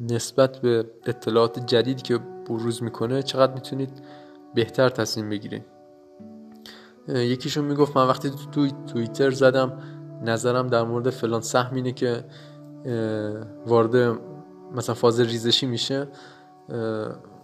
نسبت 0.00 0.58
به 0.58 0.84
اطلاعات 1.06 1.66
جدیدی 1.66 2.02
که 2.02 2.18
بروز 2.18 2.82
می‌کنه 2.82 3.22
چقدر 3.22 3.54
می‌تونید 3.54 3.90
بهتر 4.54 4.88
تصمیم 4.88 5.28
بگیرید 5.28 5.64
یکیشون 7.08 7.64
می‌گفت 7.64 7.96
من 7.96 8.08
وقتی 8.08 8.30
تو 8.52 8.68
توییتر 8.86 9.30
زدم 9.30 9.78
نظرم 10.24 10.66
در 10.66 10.82
مورد 10.82 11.10
فلان 11.10 11.40
سهم 11.40 11.74
اینه 11.74 11.92
که 11.92 12.24
وارد 13.66 14.18
مثلا 14.74 14.94
فاز 14.94 15.20
ریزشی 15.20 15.66
میشه 15.66 16.08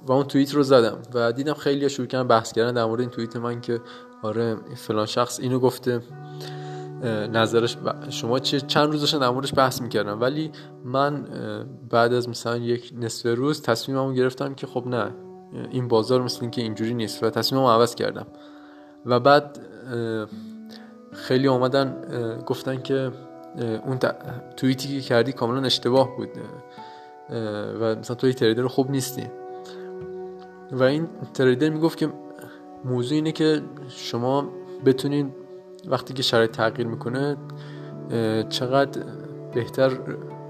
و 0.07 0.13
اون 0.13 0.25
توییت 0.25 0.55
رو 0.55 0.63
زدم 0.63 0.99
و 1.15 1.33
دیدم 1.33 1.55
خیلی 1.55 1.89
شروع 1.89 2.07
کردن 2.07 2.29
بحث 2.29 2.53
کردن 2.53 2.75
در 2.75 2.85
مورد 2.85 3.01
این 3.01 3.11
توییت 3.11 3.37
من 3.37 3.61
که 3.61 3.81
آره 4.23 4.57
فلان 4.77 5.07
شخص 5.07 5.41
اینو 5.41 5.59
گفته 5.59 6.01
نظرش 7.33 7.77
شما 8.09 8.39
چه 8.39 8.61
چند 8.61 8.91
روز 8.91 9.01
داشتن 9.01 9.19
در 9.19 9.31
موردش 9.31 9.55
بحث 9.55 9.81
می‌کردم 9.83 10.21
ولی 10.21 10.51
من 10.85 11.25
بعد 11.91 12.13
از 12.13 12.29
مثلا 12.29 12.57
یک 12.57 12.93
نصف 13.01 13.27
روز 13.27 13.63
تصمیممو 13.63 14.13
گرفتم 14.13 14.55
که 14.55 14.67
خب 14.67 14.87
نه 14.87 15.15
این 15.71 15.89
بازار 15.89 16.23
مثل 16.23 16.49
که 16.49 16.63
اینجوری 16.63 16.95
نیست 16.95 17.23
و 17.23 17.31
تصمیممو 17.31 17.71
عوض 17.71 17.95
کردم. 17.95 18.27
و 19.07 19.21
بعد 19.21 19.59
خیلی 21.13 21.49
آمدن 21.49 21.97
گفتن 22.47 22.83
که 22.83 23.13
اون 23.87 23.99
توییتی 24.57 24.89
که 24.89 25.01
کردی 25.01 25.33
کاملا 25.33 25.67
اشتباه 25.67 26.17
بود 26.17 26.29
و 27.81 27.97
مثلا 27.97 28.17
توی 28.17 28.35
تریدر 28.35 28.67
خوب 28.67 28.91
نیستی. 28.91 29.42
و 30.73 30.83
این 30.83 31.09
تریدر 31.35 31.69
می‌گفت 31.69 31.99
که 31.99 32.09
موضوع 32.85 33.17
اینه 33.17 33.33
که 33.33 33.63
شما 33.89 34.49
بتونین 34.85 35.33
وقتی 35.87 36.15
که 36.15 36.23
شرایط 36.23 36.51
تغییر 36.51 36.89
می‌کنه 36.89 37.37
چقدر 38.49 39.03
بهتر 39.55 39.99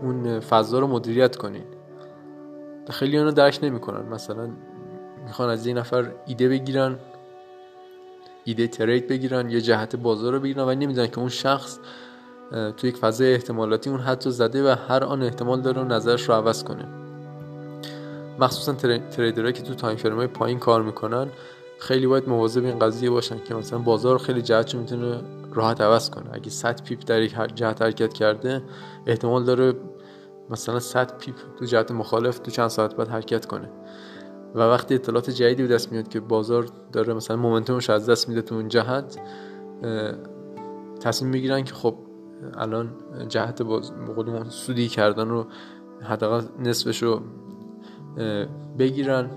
اون 0.03 0.41
فضا 0.41 0.79
رو 0.79 0.87
مدیریت 0.87 1.37
کنین. 1.37 1.65
خیلی 2.91 3.19
اونو 3.19 3.31
درک 3.31 3.59
نمی‌کنن. 3.63 4.09
مثلا 4.09 4.51
می‌خوان 5.27 5.49
از 5.49 5.67
این 5.67 5.79
نفر 5.79 6.13
ایده 6.27 6.49
بگیرن 6.49 6.99
ایده 8.45 8.69
ترید 8.69 9.09
بگیرن 9.09 9.51
یه 9.51 9.61
جهت 9.61 9.97
بازار 9.97 10.33
رو 10.33 10.41
بگیرن 10.41 10.63
و 10.63 10.75
نمی‌دونن 10.75 11.07
که 11.07 11.19
اون 11.19 11.29
شخص 11.29 11.79
تو 12.77 12.87
یک 12.87 12.97
فضای 12.97 13.33
احتمالاتی 13.35 13.91
اون 13.91 14.01
حد 14.01 14.29
زده 14.29 14.73
و 14.73 14.77
هر 14.89 15.05
آن 15.05 15.23
احتمال 15.23 15.61
داره 15.61 15.85
نظرش 15.85 16.29
رو 16.29 16.35
عوض 16.35 16.65
کنه. 16.65 17.02
مخصوصا 18.43 18.73
trader 19.11 19.39
هایی 19.39 19.53
که 19.53 19.63
تو 19.63 19.75
time 19.75 19.97
frame 19.97 20.17
های 20.17 20.27
پایین 20.27 20.59
کار 20.59 20.83
می‌کنن 20.83 21.29
خیلی 21.79 22.07
باید 22.07 22.29
مواظب 22.29 22.65
این 22.65 22.79
قضیه 22.79 23.11
باشن 23.11 23.45
که 23.45 23.55
مثلا 23.55 23.79
بازار 23.79 24.19
خیلی 24.19 24.43
جهتش 24.43 24.75
می‌تونه 24.75 25.21
راحت 25.53 25.81
عوض 25.81 26.11
کنه. 26.11 26.31
اگه 26.33 26.51
100 26.51 26.83
pip 26.83 26.99
در 27.07 27.23
یک 27.23 27.35
جهت 27.55 27.83
حرکت 27.83 28.13
کرده 28.13 28.63
احتمال 29.07 29.45
داره 29.45 29.75
مثلا 30.51 30.81
100 30.81 31.19
pip 31.19 31.35
تو 31.59 31.65
جهت 31.65 31.91
مخالف 31.91 32.39
تو 32.39 32.51
چند 32.51 32.69
ساعت 32.69 32.97
بعد 32.97 33.09
حرکت 33.09 33.47
کنه. 33.47 33.71
و 34.55 34.61
وقتی 34.61 34.95
اطلاعات 34.95 35.31
جدیدی 35.31 35.63
به 35.63 35.75
دست 35.75 35.93
میاد 35.93 36.09
که 36.09 36.21
بازار 36.21 36.67
داره 36.93 37.15
مثلا 37.15 37.37
momentum 37.37 37.80
ش 37.80 37.91
از 37.91 38.11
دست 38.11 38.29
میده 38.29 38.43
تو 38.43 38.55
اون 38.55 38.69
جهت 38.69 39.19
تصمیم 41.01 41.31
می‌گیرن 41.31 41.65
که 41.65 41.75
خب 41.75 41.95
الان 42.55 42.91
جهت 43.29 43.63
باز 43.63 43.93
سودی 44.49 44.89
کردن 44.89 45.29
رو 45.29 45.47
حداقل 46.03 46.43
نصفش 46.59 47.03
رو 47.03 47.23
بگیرن 48.79 49.31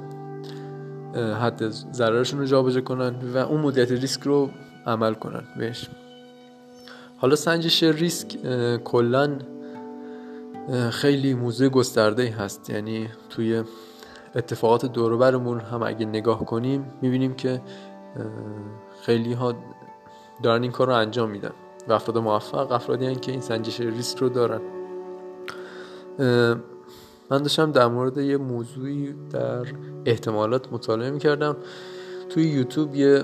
حد 1.41 1.69
ضررشون 1.69 2.39
رو 2.39 2.45
جابجا 2.45 2.81
کنن 2.81 3.15
و 3.33 3.37
اون 3.37 3.61
مدیریت 3.61 3.91
ریسک 3.91 4.23
رو 4.23 4.49
عمل 4.85 5.13
کنن. 5.13 5.43
بهش. 5.59 5.89
حالا 7.17 7.35
سنجش 7.35 7.83
ریسک 7.83 8.37
کلا 8.83 9.37
خیلی 10.89 11.33
موضوع 11.33 11.69
گسترده 11.69 12.29
هست. 12.29 12.69
یعنی 12.69 13.09
توی 13.29 13.63
اتفاقات 14.35 14.85
دوروبرمون 14.85 15.59
هم 15.59 15.83
اگه 15.83 16.05
نگاه 16.05 16.45
کنیم 16.45 16.93
می‌بینیم 17.01 17.33
که 17.33 17.61
خیلی 19.01 19.33
ها 19.33 19.53
دارن 20.43 20.61
این 20.61 20.71
کار 20.71 20.87
رو 20.87 20.93
انجام 20.93 21.29
میدن. 21.29 21.51
و 21.87 21.93
افراد 21.93 22.17
موفق 22.17 22.71
افرادی 22.71 23.05
هن 23.05 23.15
که 23.15 23.31
این 23.31 23.41
سنجش 23.41 23.79
ریسک 23.79 24.17
رو 24.17 24.29
دارن. 24.29 24.61
من 27.31 27.41
داشتم 27.41 27.71
در 27.71 27.87
مورد 27.87 28.17
یه 28.17 28.37
موضوعی 28.37 29.15
در 29.31 29.65
احتمالات 30.05 30.73
مطالعه 30.73 31.11
می‌کردم. 31.11 31.55
توی 32.29 32.43
یوتیوب 32.43 32.95
یه 32.95 33.23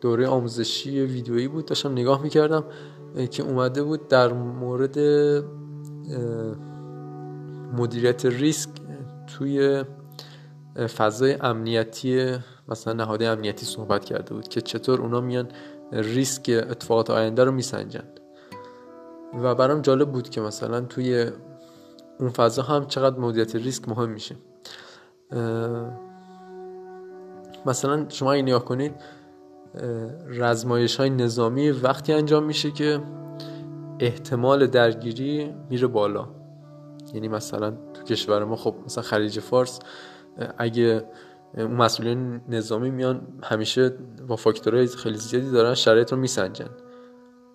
دوره 0.00 0.26
آموزشی 0.26 1.00
ویدیویی 1.00 1.48
بود 1.48 1.64
داشتم 1.64 1.92
نگاه 1.92 2.22
می‌کردم 2.22 2.64
که 3.30 3.42
اومده 3.42 3.82
بود 3.82 4.08
در 4.08 4.32
مورد 4.32 4.98
مدیریت 7.76 8.26
ریسک 8.26 8.68
توی 9.26 9.84
فضای 10.96 11.32
امنیتی 11.32 12.36
مثلا 12.68 12.92
نهاده 12.92 13.26
امنیتی 13.26 13.66
صحبت 13.66 14.04
کرده 14.04 14.34
بود 14.34 14.48
که 14.48 14.60
چطور 14.60 15.00
اونا 15.00 15.20
میان 15.20 15.48
ریسک 15.92 16.64
اتفاقات 16.70 17.10
آینده 17.10 17.44
رو 17.44 17.52
میسنجند. 17.52 18.20
و 19.42 19.54
برام 19.54 19.80
جالب 19.80 20.12
بود 20.12 20.28
که 20.30 20.40
مثلا 20.40 20.80
توی 20.80 21.26
اون 22.20 22.30
فضا 22.30 22.62
هم 22.62 22.86
چقدر 22.86 23.18
مدیریت 23.18 23.56
ریسک 23.56 23.88
مهم 23.88 24.10
میشه. 24.10 24.36
مثلا 27.66 28.06
شما 28.08 28.32
اگه 28.32 28.42
نگاه 28.42 28.64
کنید 28.64 28.94
رزمایش 30.26 30.96
های 30.96 31.10
نظامی 31.10 31.70
وقتی 31.70 32.12
انجام 32.12 32.44
میشه 32.44 32.70
که 32.70 33.00
احتمال 34.00 34.66
درگیری 34.66 35.54
میره 35.70 35.86
بالا. 35.86 36.28
یعنی 37.14 37.28
مثلا 37.28 37.70
تو 37.94 38.02
کشور 38.02 38.44
ما 38.44 38.56
خب 38.56 38.74
مثلا 38.84 39.04
خلیج 39.04 39.40
فارس 39.40 39.78
اگه 40.58 41.04
اون 41.56 41.70
مسئولین 41.70 42.40
نظامی 42.48 42.90
میان 42.90 43.26
همیشه 43.42 43.88
با 44.28 44.36
فاکتورهای 44.36 44.86
خیلی 44.86 45.18
زیادی 45.18 45.50
دارن 45.50 45.74
شرایط 45.74 46.12
رو 46.12 46.18
میسنجن. 46.18 46.68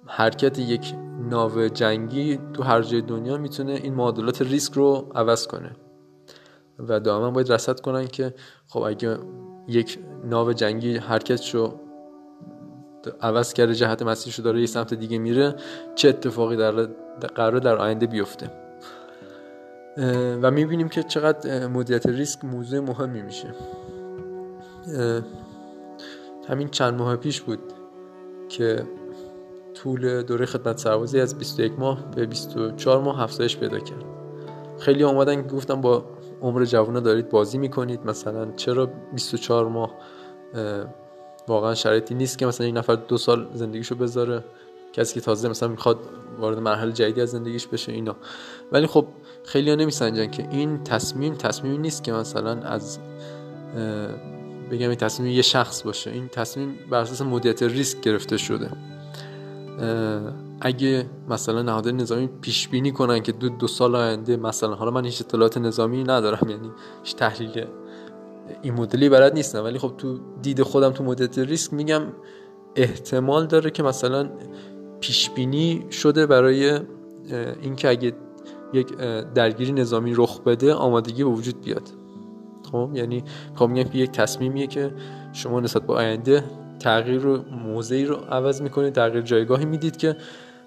حرکت 0.08 0.60
یک 0.60 0.94
ناو 1.30 1.68
جنگی 1.68 2.40
تو 2.54 2.64
هر 2.64 2.82
جای 2.82 3.02
دنیا 3.02 3.38
می‌تونه 3.38 3.72
این 3.72 3.94
معادلات 3.94 4.42
ریسک 4.42 4.74
رو 4.74 5.12
عوض 5.16 5.48
کنه. 5.48 5.72
و 6.80 7.00
دائما 7.00 7.32
باید 7.32 7.52
رصد 7.52 7.80
کنن 7.80 8.08
که 8.08 8.34
خب 8.68 8.82
اگه 8.82 9.18
یک 9.68 10.00
ناو 10.24 10.54
جنگی 10.54 10.98
حرکتشو 10.98 11.74
عوض 13.22 13.54
کرده 13.54 13.76
جهت 13.76 14.04
مسیرشو 14.04 14.44
داره 14.44 14.60
یه 14.60 14.66
سمت 14.66 14.94
دیگه 14.94 15.18
میره 15.18 15.56
چه 15.96 16.10
اتفاقی 16.10 16.56
در 16.56 16.72
قرار 17.36 17.60
در 17.60 17.76
آینده 17.78 18.08
بیفته؟ 18.08 18.52
و 20.42 20.52
می‌بینیم 20.52 20.90
که 20.90 21.04
چقدر 21.04 21.68
مدیریت 21.68 22.06
ریسک 22.06 22.46
موضوع 22.46 22.80
مهمی 22.80 23.22
میشه. 23.22 23.54
همین 26.50 26.68
چند 26.68 26.94
ماه 26.94 27.16
پیش 27.16 27.42
بود 27.42 27.60
که 28.50 28.84
طول 29.84 30.22
دوره 30.22 30.46
خدمت 30.46 30.78
سربازی 30.78 31.20
از 31.20 31.38
21 31.38 31.80
ماه 31.80 32.12
به 32.12 32.26
24 32.26 33.02
ماه 33.02 33.22
افزایش 33.22 33.58
پیدا 33.58 33.80
کرد. 33.80 34.04
خیلی 34.80 35.04
آمدن 35.04 35.48
گفتم 35.48 35.82
با 35.82 36.06
عمر 36.42 36.66
جوانه 36.66 37.00
دارید 37.00 37.30
بازی 37.30 37.58
می‌کنید 37.58 38.06
مثلا 38.06 38.52
چرا 38.52 38.90
24 39.14 39.68
ماه 39.68 39.96
واقعا 41.48 41.76
شرایطی 41.76 42.16
نیست 42.16 42.38
که 42.38 42.46
مثلا 42.46 42.66
این 42.66 42.78
نفر 42.78 42.96
دو 42.96 43.18
سال 43.18 43.48
زندگیشو 43.54 43.96
بذاره 43.96 44.44
کسی 44.94 45.14
که 45.14 45.22
تازه 45.22 45.50
مثلا 45.50 45.70
می‌خواد 45.70 46.00
وارد 46.40 46.60
مرحله 46.60 46.92
جدیدی 46.92 47.22
از 47.22 47.30
زندگیش 47.30 47.68
بشه 47.68 47.92
اینا. 47.92 48.16
ولی 48.72 48.88
خب 48.88 49.06
خیلی 49.44 49.70
ها 49.70 49.76
نمیسنجن 49.76 50.32
که 50.32 50.48
این 50.52 50.84
تصمیم 50.84 51.34
تصمیمی 51.34 51.78
نیست 51.78 52.04
که 52.04 52.12
مثلا 52.12 52.52
از 52.52 53.00
بگم 54.72 54.90
این 54.90 54.98
تصمیم 54.98 55.32
یه 55.32 55.42
شخص 55.42 55.84
باشه. 55.84 56.12
این 56.12 56.28
تصمیم 56.28 56.80
بر 56.90 57.00
اساس 57.00 57.22
مدیریت 57.22 57.64
ریسک 57.64 58.02
گرفته 58.02 58.38
شده. 58.38 58.70
اگه 60.62 61.06
مثلا 61.30 61.62
نهادهای 61.62 61.94
نظامی 61.94 62.30
پیش 62.42 62.68
بینی 62.68 62.92
کنن 62.92 63.20
که 63.20 63.32
دو, 63.32 63.50
دو 63.50 63.68
سال 63.68 63.96
آینده 63.96 64.38
مثلا 64.38 64.76
حالا 64.76 64.92
من 64.92 65.06
هیچ 65.06 65.22
اطلاعات 65.22 65.58
نظامی 65.58 66.04
ندارم 66.04 66.50
یعنی 66.50 66.72
هیچ 67.04 67.16
تحلیل 67.16 67.66
این 68.62 68.74
مدلی 68.74 69.10
برات 69.10 69.34
نیستم. 69.34 69.64
ولی 69.64 69.80
خب 69.80 69.94
تو 69.98 70.20
دید 70.42 70.62
خودم 70.64 70.90
تو 70.90 71.04
مدت 71.04 71.40
ریسک 71.40 71.74
میگم 71.74 72.02
احتمال 72.76 73.48
داره 73.48 73.72
که 73.72 73.84
مثلا 73.84 74.30
پیش 75.00 75.30
بینی 75.30 75.86
شده 75.92 76.26
برای 76.26 76.80
اینکه 77.62 77.90
اگه 77.90 78.14
یک 78.74 78.98
درگیری 79.36 79.72
نظامی 79.72 80.14
رخ 80.16 80.42
بده 80.42 80.74
آمادگی 80.74 81.24
به 81.24 81.30
وجود 81.30 81.62
بیاد. 81.62 81.90
خب 82.72 82.90
یعنی 82.94 83.24
خب 83.56 83.68
میگم 83.68 83.90
که 83.90 83.98
یک 83.98 84.12
تصمیمیه 84.12 84.68
که 84.68 84.92
شما 85.34 85.60
نسبت 85.60 85.88
به 85.88 85.94
آینده 85.94 86.44
تغییر 86.80 87.22
رو 87.22 87.42
موضعی 87.52 88.06
رو 88.06 88.16
عوض 88.16 88.62
می‌کنید 88.62 88.94
تغییر 88.94 89.24
جایگاهی 89.24 89.66
می‌دید 89.66 89.98
که 89.98 90.18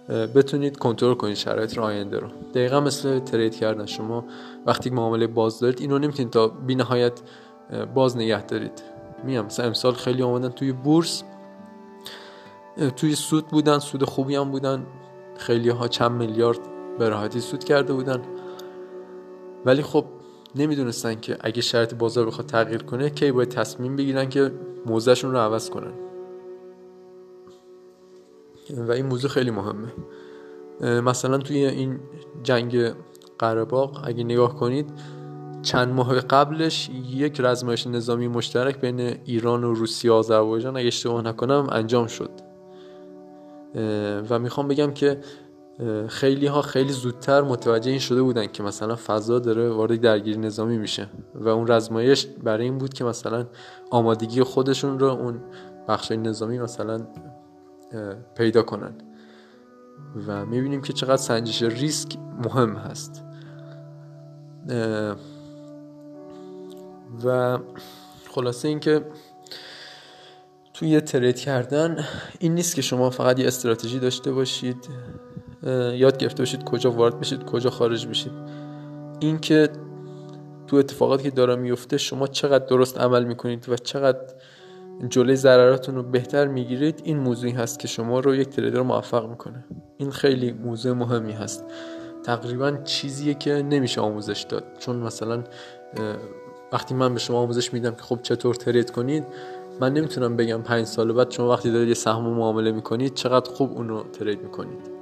بتونید 0.08 0.76
کنترل 0.76 1.14
کنید 1.14 1.36
شرایط 1.36 1.78
رو 1.78 1.82
آینده 1.82 2.18
رو. 2.18 2.28
دقیقا 2.54 2.80
مثل 2.80 3.18
ترید 3.18 3.56
کردن 3.56 3.86
شما. 3.86 4.24
وقتی 4.66 4.90
معامله 4.90 5.26
باز 5.26 5.60
دارید 5.60 5.80
اینو 5.80 5.98
نمی‌تونید 5.98 6.32
تا 6.32 6.48
بی 6.48 6.74
نهایت 6.74 7.20
باز 7.94 8.16
نگه 8.16 8.46
دارید. 8.46 8.82
میام 9.24 9.46
مثلا 9.46 9.66
امسال 9.66 9.92
خیلی 9.92 10.22
آمدن 10.22 10.48
توی 10.48 10.72
بورس. 10.72 11.22
توی 12.96 13.14
سود 13.14 13.46
بودن 13.46 13.78
سود 13.78 14.04
خوبی 14.04 14.34
هم 14.34 14.50
بودن. 14.50 14.86
خیلی 15.36 15.68
ها 15.68 15.88
چند 15.88 16.10
میلیارد 16.10 16.58
به 16.98 17.08
راحتی 17.08 17.40
سود 17.40 17.64
کرده 17.64 17.92
بودن. 17.92 18.22
ولی 19.66 19.82
خب 19.82 20.04
نمی‌دونستن 20.54 21.20
که 21.20 21.36
اگه 21.40 21.62
شرط 21.62 21.94
بازار 21.94 22.26
بخواد 22.26 22.46
تغییر 22.46 22.82
کنه 22.82 23.10
کی 23.10 23.32
باید 23.32 23.48
تصمیم 23.48 23.96
بگیرن 23.96 24.28
که 24.28 24.52
موضعشون 24.86 25.32
رو 25.32 25.38
عوض 25.38 25.70
کنن. 25.70 25.92
و 28.76 28.92
این 28.92 29.06
موضوع 29.06 29.30
خیلی 29.30 29.50
مهمه. 29.50 29.92
مثلا 31.00 31.38
توی 31.38 31.66
این 31.66 32.00
جنگ 32.42 32.92
قرباق 33.38 34.00
اگه 34.04 34.24
نگاه 34.24 34.56
کنید 34.56 34.90
چند 35.62 35.94
ماه 35.94 36.20
قبلش 36.20 36.90
یک 37.10 37.40
رزمایش 37.40 37.86
نظامی 37.86 38.28
مشترک 38.28 38.80
بین 38.80 39.00
ایران 39.00 39.64
و 39.64 39.74
روسیه 39.74 40.10
و 40.10 40.14
آذربایجان 40.14 40.76
اگه 40.76 40.86
اشتباه 40.86 41.22
نکنم 41.22 41.66
انجام 41.72 42.06
شد. 42.06 42.30
و 44.30 44.38
می‌خوام 44.38 44.68
بگم 44.68 44.90
که 44.90 45.20
خیلی 46.08 46.46
ها 46.46 46.62
خیلی 46.62 46.92
زودتر 46.92 47.42
متوجه 47.42 47.90
این 47.90 48.00
شده 48.00 48.22
بودن 48.22 48.46
که 48.46 48.62
مثلا 48.62 48.96
فضا 48.96 49.38
داره 49.38 49.70
وارد 49.70 50.00
درگیری 50.00 50.38
نظامی 50.38 50.78
میشه 50.78 51.08
و 51.34 51.48
اون 51.48 51.68
رزمایش 51.68 52.26
برای 52.26 52.64
این 52.64 52.78
بود 52.78 52.94
که 52.94 53.04
مثلا 53.04 53.46
آمادگی 53.90 54.42
خودشون 54.42 54.98
رو 54.98 55.06
اون 55.06 55.40
بخش 55.88 56.12
نظامی 56.12 56.58
مثلا 56.58 57.06
پیدا 58.34 58.62
کنن. 58.62 58.94
و 60.26 60.46
می‌بینیم 60.46 60.82
که 60.82 60.92
چقدر 60.92 61.16
سنجش 61.16 61.62
ریسک 61.62 62.16
مهم 62.44 62.76
هست. 62.76 63.24
و 67.24 67.58
خلاصه 68.30 68.68
اینکه 68.68 69.04
توی 70.74 71.00
ترید 71.00 71.36
کردن 71.36 72.04
این 72.38 72.54
نیست 72.54 72.74
که 72.74 72.82
شما 72.82 73.10
فقط 73.10 73.38
یه 73.38 73.46
استراتژی 73.46 73.98
داشته 73.98 74.32
باشید. 74.32 74.88
یاد 75.94 76.18
گرفته 76.18 76.38
باشید 76.38 76.64
کجا 76.64 76.90
وارد 76.90 77.20
بشید 77.20 77.44
کجا 77.44 77.70
خارج 77.70 78.06
بشید. 78.06 78.32
این 79.20 79.38
که 79.38 79.68
تو 80.66 80.76
اتفاقاتی 80.76 81.22
که 81.22 81.30
داره 81.30 81.56
میفته 81.56 81.98
شما 81.98 82.26
چقدر 82.26 82.66
درست 82.66 82.98
عمل 82.98 83.24
می‌کنید 83.24 83.68
و 83.68 83.76
چقدر 83.76 84.18
جلوی 85.08 85.36
ضرراتون 85.36 85.94
رو 85.94 86.02
بهتر 86.02 86.46
می‌گیرید 86.46 87.00
این 87.04 87.18
موضوعی 87.18 87.52
هست 87.52 87.78
که 87.78 87.88
شما 87.88 88.20
رو 88.20 88.34
یک 88.34 88.48
تریدر 88.48 88.80
موفق 88.80 89.28
می‌کنه. 89.28 89.64
این 89.98 90.10
خیلی 90.10 90.52
موضوع 90.52 90.92
مهمی 90.92 91.32
هست. 91.32 91.64
تقریبا 92.24 92.76
چیزیه 92.84 93.34
که 93.34 93.52
نمیشه 93.52 94.00
آموزش 94.00 94.46
داد. 94.48 94.64
چون 94.78 94.96
مثلا 94.96 95.44
وقتی 96.72 96.94
من 96.94 97.14
به 97.14 97.20
شما 97.20 97.38
آموزش 97.38 97.72
میدم 97.72 97.90
که 97.90 98.02
خب 98.02 98.18
چطور 98.22 98.54
ترید 98.54 98.90
کنید 98.90 99.24
من 99.80 99.92
نمی‌تونم 99.92 100.36
بگم 100.36 100.62
پنج 100.62 100.86
سال 100.86 101.12
بعد 101.12 101.30
شما 101.30 101.48
وقتی 101.48 101.70
دارید 101.70 101.88
یه 101.88 101.94
سهم 101.94 102.22
معامله 102.22 102.72
می‌کنید 102.72 103.14
چقدر 103.14 103.50
خوب 103.50 103.72
اونو 103.72 104.02
ترید 104.02 104.42
می‌کنید. 104.42 105.01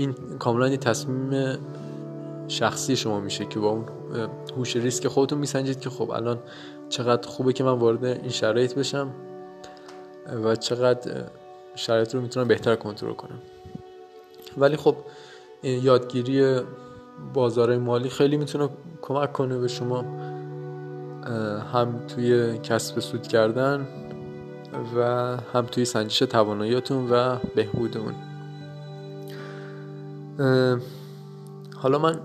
این 0.00 0.14
کاملا 0.38 0.68
یه 0.68 0.76
تصمیم 0.76 1.58
شخصی 2.48 2.96
شما 2.96 3.20
میشه 3.20 3.44
که 3.44 3.60
با 3.60 3.68
اون 3.68 3.84
هوش 4.56 4.76
ریسک 4.76 5.08
خودتون 5.08 5.38
میسنجید 5.38 5.80
که 5.80 5.90
خب 5.90 6.10
الان 6.10 6.38
چقدر 6.88 7.28
خوبه 7.28 7.52
که 7.52 7.64
من 7.64 7.72
وارد 7.72 8.04
این 8.04 8.28
شرایط 8.28 8.74
بشم 8.74 9.10
و 10.44 10.56
چقدر 10.56 11.24
شرایط 11.74 12.14
رو 12.14 12.20
می‌تونم 12.20 12.48
بهتر 12.48 12.76
کنترل 12.76 13.12
کنم. 13.12 13.38
ولی 14.58 14.76
خب 14.76 14.96
یادگیری 15.62 16.60
بازار 17.34 17.78
مالی 17.78 18.08
خیلی 18.08 18.36
می‌تونه 18.36 18.68
کمک 19.02 19.32
کنه 19.32 19.58
به 19.58 19.68
شما 19.68 20.04
هم 21.72 22.06
توی 22.08 22.58
کسب 22.58 23.00
سود 23.00 23.22
کردن 23.22 23.86
و 24.96 25.02
هم 25.52 25.66
توی 25.66 25.84
سنجش 25.84 26.18
تواناییاتون 26.18 27.10
و 27.10 27.36
بهبود 27.54 27.98
اون 27.98 28.14
حالا 31.76 31.98
من 31.98 32.20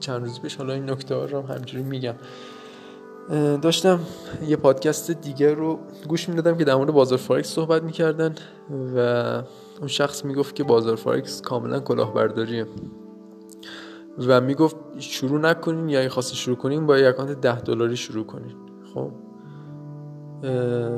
چند 0.00 0.22
روز 0.22 0.40
پیش 0.40 0.56
حالا 0.56 0.72
این 0.72 0.90
نکته 0.90 1.14
ها 1.14 1.24
رو 1.24 1.42
همینجوری 1.42 1.82
میگم. 1.82 2.14
داشتم 3.62 4.00
یه 4.46 4.56
پادکست 4.56 5.10
دیگه 5.10 5.54
رو 5.54 5.78
گوش 6.08 6.28
می‌دادم 6.28 6.56
که 6.56 6.64
در 6.64 6.74
مورد 6.74 6.90
بازار 6.90 7.18
فارکس 7.18 7.48
صحبت 7.48 7.82
می‌کردن 7.82 8.34
و 8.96 8.98
اون 9.78 9.88
شخص 9.88 10.24
می‌گفت 10.24 10.54
که 10.54 10.64
بازار 10.64 10.96
فارکس 10.96 11.42
کاملا 11.42 11.80
کلاهبرداریه. 11.80 12.66
و 14.18 14.40
می‌گفت 14.40 14.76
شروع 14.98 15.40
نکنین 15.40 15.88
یا 15.88 16.00
اگه 16.00 16.08
خواستی 16.08 16.36
شروع 16.36 16.56
کنین 16.56 16.86
با 16.86 16.98
یه 16.98 17.08
account 17.08 17.40
ده 17.40 17.60
دلاری 17.60 17.96
شروع 17.96 18.26
کنین. 18.26 18.54
خب؟ 18.94 19.10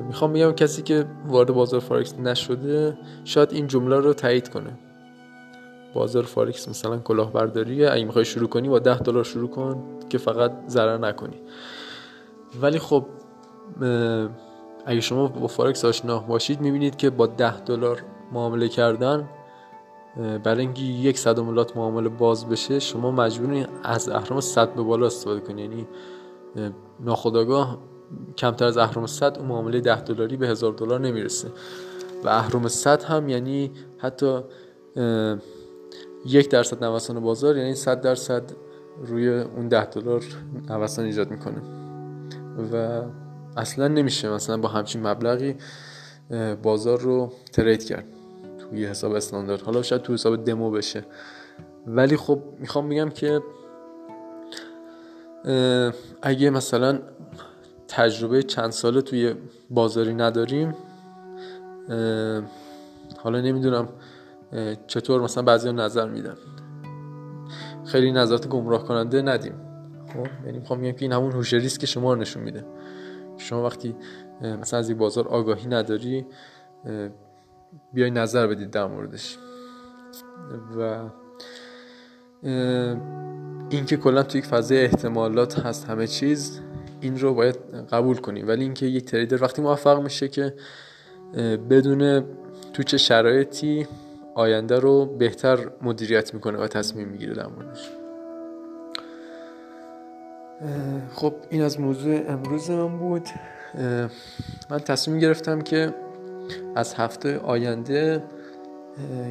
می‌خوام 0.06 0.32
بگم 0.32 0.52
کسی 0.52 0.82
که 0.82 1.06
وارد 1.26 1.52
بازار 1.52 1.80
فارکس 1.80 2.14
نشده 2.14 2.98
شاید 3.24 3.52
این 3.52 3.66
جمله 3.66 3.96
رو 3.96 4.12
تایید 4.12 4.48
کنه. 4.48 4.78
بازار 5.94 6.22
فارکس 6.22 6.68
مثلا 6.68 6.98
کلاهبرداریه. 6.98 7.90
اگه 7.92 8.04
می‌خوای 8.04 8.24
شروع 8.24 8.48
کنی 8.48 8.68
با 8.68 8.78
ده 8.78 8.98
دلار 8.98 9.24
شروع 9.24 9.50
کن 9.50 9.82
که 10.08 10.18
فقط 10.18 10.52
ضرر 10.68 10.98
نکنی. 10.98 11.36
ولی 12.62 12.78
خب 12.78 13.04
اگه 14.86 15.00
شما 15.00 15.26
با 15.26 15.46
فارکس 15.46 15.84
آشنا 15.84 16.18
باشید 16.18 16.60
می‌بینید 16.60 16.96
که 16.96 17.10
با 17.10 17.26
ده 17.26 17.60
دلار 17.60 18.02
معامله 18.32 18.68
کردن 18.68 19.28
برای 20.44 20.60
اینکه 20.60 20.82
یک 20.82 21.18
صدم 21.18 21.54
lot 21.54 21.76
معامله 21.76 22.08
باز 22.08 22.48
بشه 22.48 22.78
شما 22.78 23.10
مجبورین 23.10 23.66
از 23.82 24.08
اهرم 24.08 24.40
صد 24.40 24.74
به 24.74 24.82
بالا 24.82 25.06
استفاده 25.06 25.40
کنید 25.40 25.58
یعنی 25.58 25.86
ناخداگاه 27.00 27.78
کمتر 28.36 28.64
از 28.64 28.76
اهرام 28.76 29.06
صد 29.06 29.38
اون 29.38 29.48
معامله 29.48 29.80
ده 29.80 30.00
دلاری 30.00 30.36
به 30.36 30.48
هزار 30.48 30.72
دلار 30.72 31.00
نمی‌رسه. 31.00 31.48
و 32.24 32.28
اهرام 32.28 32.68
صد 32.68 33.02
هم 33.02 33.28
یعنی 33.28 33.70
حتی 33.98 34.40
یک 36.26 36.50
درصد 36.50 36.84
نوسان 36.84 37.20
بازار 37.20 37.56
یعنی 37.56 37.74
صد 37.74 38.00
درصد 38.00 38.42
روی 39.06 39.28
اون 39.28 39.68
ده 39.68 39.84
دلار 39.84 40.24
نوسان 40.68 41.04
ایجاد 41.04 41.30
می‌کنه. 41.30 41.62
و 42.72 43.02
اصلا 43.56 43.88
نمیشه 43.88 44.30
مثلا 44.30 44.56
با 44.56 44.68
همچین 44.68 45.06
مبلغی 45.06 45.56
بازار 46.62 47.00
رو 47.00 47.32
ترید 47.52 47.84
کرد 47.84 48.04
توی 48.58 48.86
حساب 48.86 49.12
استاندارد. 49.12 49.62
حالا 49.62 49.82
شاید 49.82 50.02
تو 50.02 50.12
حساب 50.12 50.44
دمو 50.44 50.70
بشه. 50.70 51.04
ولی 51.86 52.16
خب 52.16 52.42
می‌خوام 52.58 52.88
بگم 52.88 53.08
که 53.08 53.42
اگه 56.22 56.50
مثلا 56.50 56.98
تجربه 57.88 58.42
چند 58.42 58.70
ساله 58.70 59.02
توی 59.02 59.34
بازاری 59.70 60.14
نداریم 60.14 60.74
حالا 63.18 63.40
نمی‌دونم 63.40 63.88
چطور 64.86 65.20
مثلا 65.20 65.42
بعضی 65.42 65.72
نظر 65.72 66.08
میدن؟ 66.08 66.34
خیلی 67.84 68.12
نظرات 68.12 68.48
گمراه 68.48 68.84
کننده 68.84 69.22
ندیم. 69.22 69.54
خب 70.12 70.46
یعنی 70.46 70.58
می‌خوام 70.58 70.80
بگم 70.80 70.92
که 70.92 71.02
این 71.02 71.12
همون 71.12 71.32
هوش 71.32 71.54
ریسک 71.54 71.84
شما 71.84 72.14
رو 72.14 72.20
نشون 72.20 72.42
میده. 72.42 72.64
شما 73.36 73.64
وقتی 73.64 73.96
مثلا 74.42 74.78
از 74.78 74.88
این 74.88 74.98
بازار 74.98 75.28
آگاهی 75.28 75.68
نداری 75.68 76.26
بیای 77.92 78.10
نظر 78.10 78.46
بدید 78.46 78.70
در 78.70 78.86
موردش. 78.86 79.38
و 80.78 80.98
اینکه 83.70 83.96
کلا 83.96 84.22
توی 84.22 84.38
یک 84.38 84.46
فضای 84.46 84.84
احتمالات 84.84 85.58
هست 85.58 85.86
همه 85.86 86.06
چیز 86.06 86.60
این 87.00 87.18
رو 87.18 87.34
باید 87.34 87.56
قبول 87.92 88.16
کنیم. 88.16 88.48
ولی 88.48 88.62
اینکه 88.62 88.86
یک 88.86 89.04
تریدر 89.04 89.42
وقتی 89.42 89.62
موفق 89.62 90.02
میشه 90.02 90.28
که 90.28 90.54
بدون 91.70 92.24
تو 92.72 92.82
چه 92.82 92.98
شرایطی 92.98 93.86
آینده 94.40 94.78
رو 94.78 95.06
بهتر 95.06 95.58
مدیریت 95.82 96.34
می‌کنه 96.34 96.58
و 96.58 96.66
تصمیم 96.66 97.08
می‌گیره 97.08 97.34
در 97.34 97.46
موردش. 97.46 97.90
خب 101.14 101.34
این 101.50 101.62
از 101.62 101.80
موضوع 101.80 102.20
امروز 102.28 102.70
من 102.70 102.98
بود. 102.98 103.28
من 104.70 104.78
تصمیم 104.78 105.18
گرفتم 105.18 105.60
که 105.60 105.94
از 106.74 106.94
هفته 106.94 107.38
آینده 107.38 108.22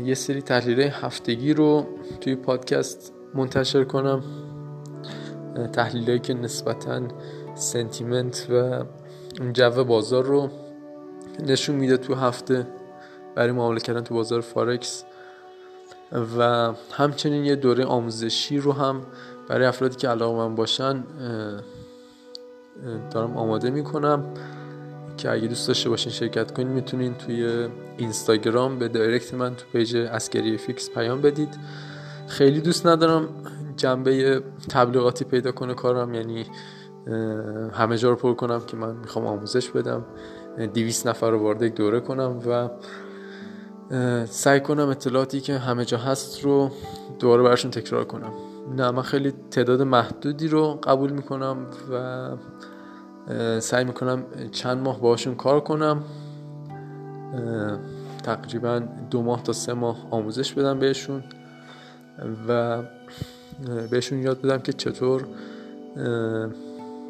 یه 0.03 0.13
سری 0.13 0.41
تحلیل 0.41 0.79
هفتگی 0.81 1.53
رو 1.53 1.85
توی 2.21 2.35
پادکست 2.35 3.13
منتشر 3.35 3.83
کنم. 3.83 4.23
تحلیلی 5.73 6.19
که 6.19 6.33
نسبتا 6.33 7.01
سنتیمنت 7.55 8.47
و 8.49 8.83
جو 9.53 9.83
بازار 9.83 10.23
رو 10.23 10.49
نشون 11.39 11.75
میده 11.75 11.97
تو 11.97 12.15
هفته. 12.15 12.67
برای 13.35 13.51
معامله 13.51 13.79
کردن 13.79 14.01
تو 14.01 14.15
بازار 14.15 14.41
فارکس 14.41 15.03
و 16.39 16.71
همچنین 16.91 17.45
یه 17.45 17.55
دوره 17.55 17.85
آموزشی 17.85 18.57
رو 18.57 18.73
هم 18.73 19.01
برای 19.47 19.65
افرادی 19.65 19.95
که 19.95 20.07
علاقه 20.07 20.37
من 20.37 20.55
باشن 20.55 21.03
دارم 23.11 23.37
آماده 23.37 23.69
می‌کنم 23.69 24.23
که 25.17 25.31
اگه 25.31 25.47
دوست 25.47 25.67
داشته 25.67 25.89
باشین 25.89 26.11
شرکت 26.11 26.51
کنین 26.51 26.67
می‌تونین 26.67 27.13
توی 27.13 27.67
اینستاگرام 27.97 28.79
به 28.79 28.87
direct 28.87 29.33
من 29.33 29.55
تو 29.55 29.65
page 29.73 29.95
اسکری 29.95 30.57
فیکس 30.57 30.89
پیام 30.89 31.21
بدید. 31.21 31.57
خیلی 32.27 32.61
دوست 32.61 32.87
ندارم 32.87 33.29
جنبه 33.77 34.43
تبلیغاتی 34.69 35.25
پیدا 35.25 35.51
کنه 35.51 35.73
کارم 35.73 36.13
یعنی 36.13 36.45
همه 37.73 37.97
جا 37.97 38.09
رو 38.09 38.15
پر 38.15 38.33
کنم 38.33 38.59
که 38.59 38.77
من 38.77 38.95
می‌خوام 38.95 39.25
آموزش 39.25 39.69
بدم. 39.69 40.05
دویست 40.73 41.07
نفر 41.07 41.31
رو 41.31 41.39
وارد 41.39 41.61
یک 41.61 41.75
دوره 41.75 41.99
کنم 41.99 42.39
و 42.47 42.69
سعی 44.25 44.59
کنم 44.59 44.89
اطلاعاتی 44.89 45.41
که 45.41 45.57
همه 45.57 45.85
جا 45.85 45.97
هست 45.97 46.43
رو 46.43 46.71
دوباره 47.19 47.43
براشون 47.43 47.71
تکرار 47.71 48.05
کنم. 48.05 48.31
نه 48.75 48.91
من 48.91 49.01
خیلی 49.01 49.33
تعداد 49.51 49.81
محدودی 49.81 50.47
رو 50.47 50.79
قبول 50.83 51.11
می‌کنم 51.11 51.57
و 51.91 52.29
سعی 53.59 53.83
می‌کنم 53.83 54.23
چند 54.51 54.77
ماه 54.77 54.99
باشون 55.01 55.35
کار 55.35 55.59
کنم. 55.59 56.03
تقریبا 58.23 58.81
دو 59.09 59.21
ماه 59.21 59.43
تا 59.43 59.53
سه 59.53 59.73
ماه 59.73 59.97
آموزش 60.11 60.53
بدم 60.53 60.79
بهشون 60.79 61.23
و 62.47 62.81
بهشون 63.91 64.19
یاد 64.19 64.41
بدم 64.41 64.57
که 64.57 64.73
چطور 64.73 65.25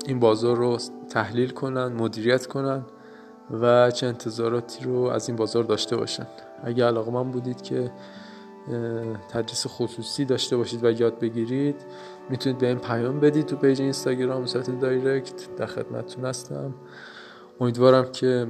این 0.05 0.19
بازار 0.19 0.57
رو 0.57 0.77
تحلیل 1.09 1.49
کنن 1.49 1.87
مدیریت 1.87 2.45
کنن 2.45 2.81
و 3.61 3.91
چه 3.91 4.07
انتظاراتی 4.07 4.83
رو 4.83 5.01
از 5.01 5.27
این 5.27 5.37
بازار 5.37 5.63
داشته 5.63 5.95
باشن. 5.97 6.27
اگه 6.63 6.85
علاقه 6.85 7.11
من 7.11 7.31
بودید 7.31 7.61
که 7.61 7.91
تدریس 9.29 9.65
خصوصی 9.67 10.25
داشته 10.25 10.57
باشید 10.57 10.83
و 10.83 11.01
یاد 11.01 11.19
بگیرید 11.19 11.75
می‌تونید 12.29 12.57
به 12.57 12.67
این 12.67 12.77
پیام 12.77 13.19
بدید 13.19 13.45
تو 13.45 13.55
page 13.55 13.81
اینستاگرام 13.81 14.45
صورت 14.45 14.79
direct 14.79 15.55
در 15.57 15.65
خدمتتون 15.65 16.25
هستم. 16.25 16.73
امیدوارم 17.61 18.11
که 18.11 18.47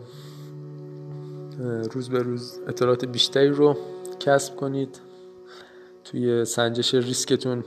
روز 1.92 2.10
به 2.10 2.20
روز 2.20 2.60
اطلاعات 2.68 3.06
بیشتری 3.06 3.50
رو 3.50 3.78
کسب 4.20 4.56
کنید. 4.56 5.00
توی 6.04 6.46
سنجش 6.46 6.94
ریسکتون 6.94 7.64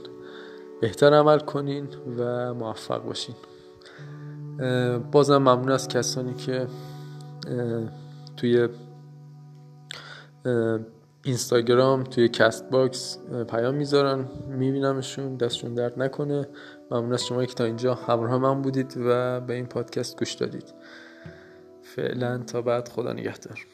بهتر 0.81 1.13
عمل 1.13 1.39
کنین 1.39 1.87
و 2.17 2.53
موفق 2.53 3.03
باشین. 3.03 3.35
بازم 5.11 5.37
ممنون 5.37 5.71
از 5.71 5.87
کسانی 5.87 6.33
که 6.33 6.67
توی 8.37 8.67
اینستاگرام 11.25 12.03
توی 12.03 12.29
Castbox 12.29 13.17
پیام 13.49 13.75
می‌ذارن 13.75 14.25
میبینمشون 14.47 15.37
دستشون 15.37 15.73
درد 15.73 16.01
نکنه. 16.01 16.47
ممنون 16.91 17.13
از 17.13 17.25
شما 17.25 17.45
که 17.45 17.53
تا 17.53 17.63
اینجا 17.63 17.93
همراه 17.93 18.37
من 18.37 18.61
بودید 18.61 18.93
و 18.97 19.39
به 19.41 19.53
این 19.53 19.65
پادکست 19.65 20.19
گوش 20.19 20.33
دادید. 20.33 20.73
فعلا 21.81 22.37
تا 22.37 22.61
بعد 22.61 22.87
خدا 22.87 23.13
نگهدار. 23.13 23.65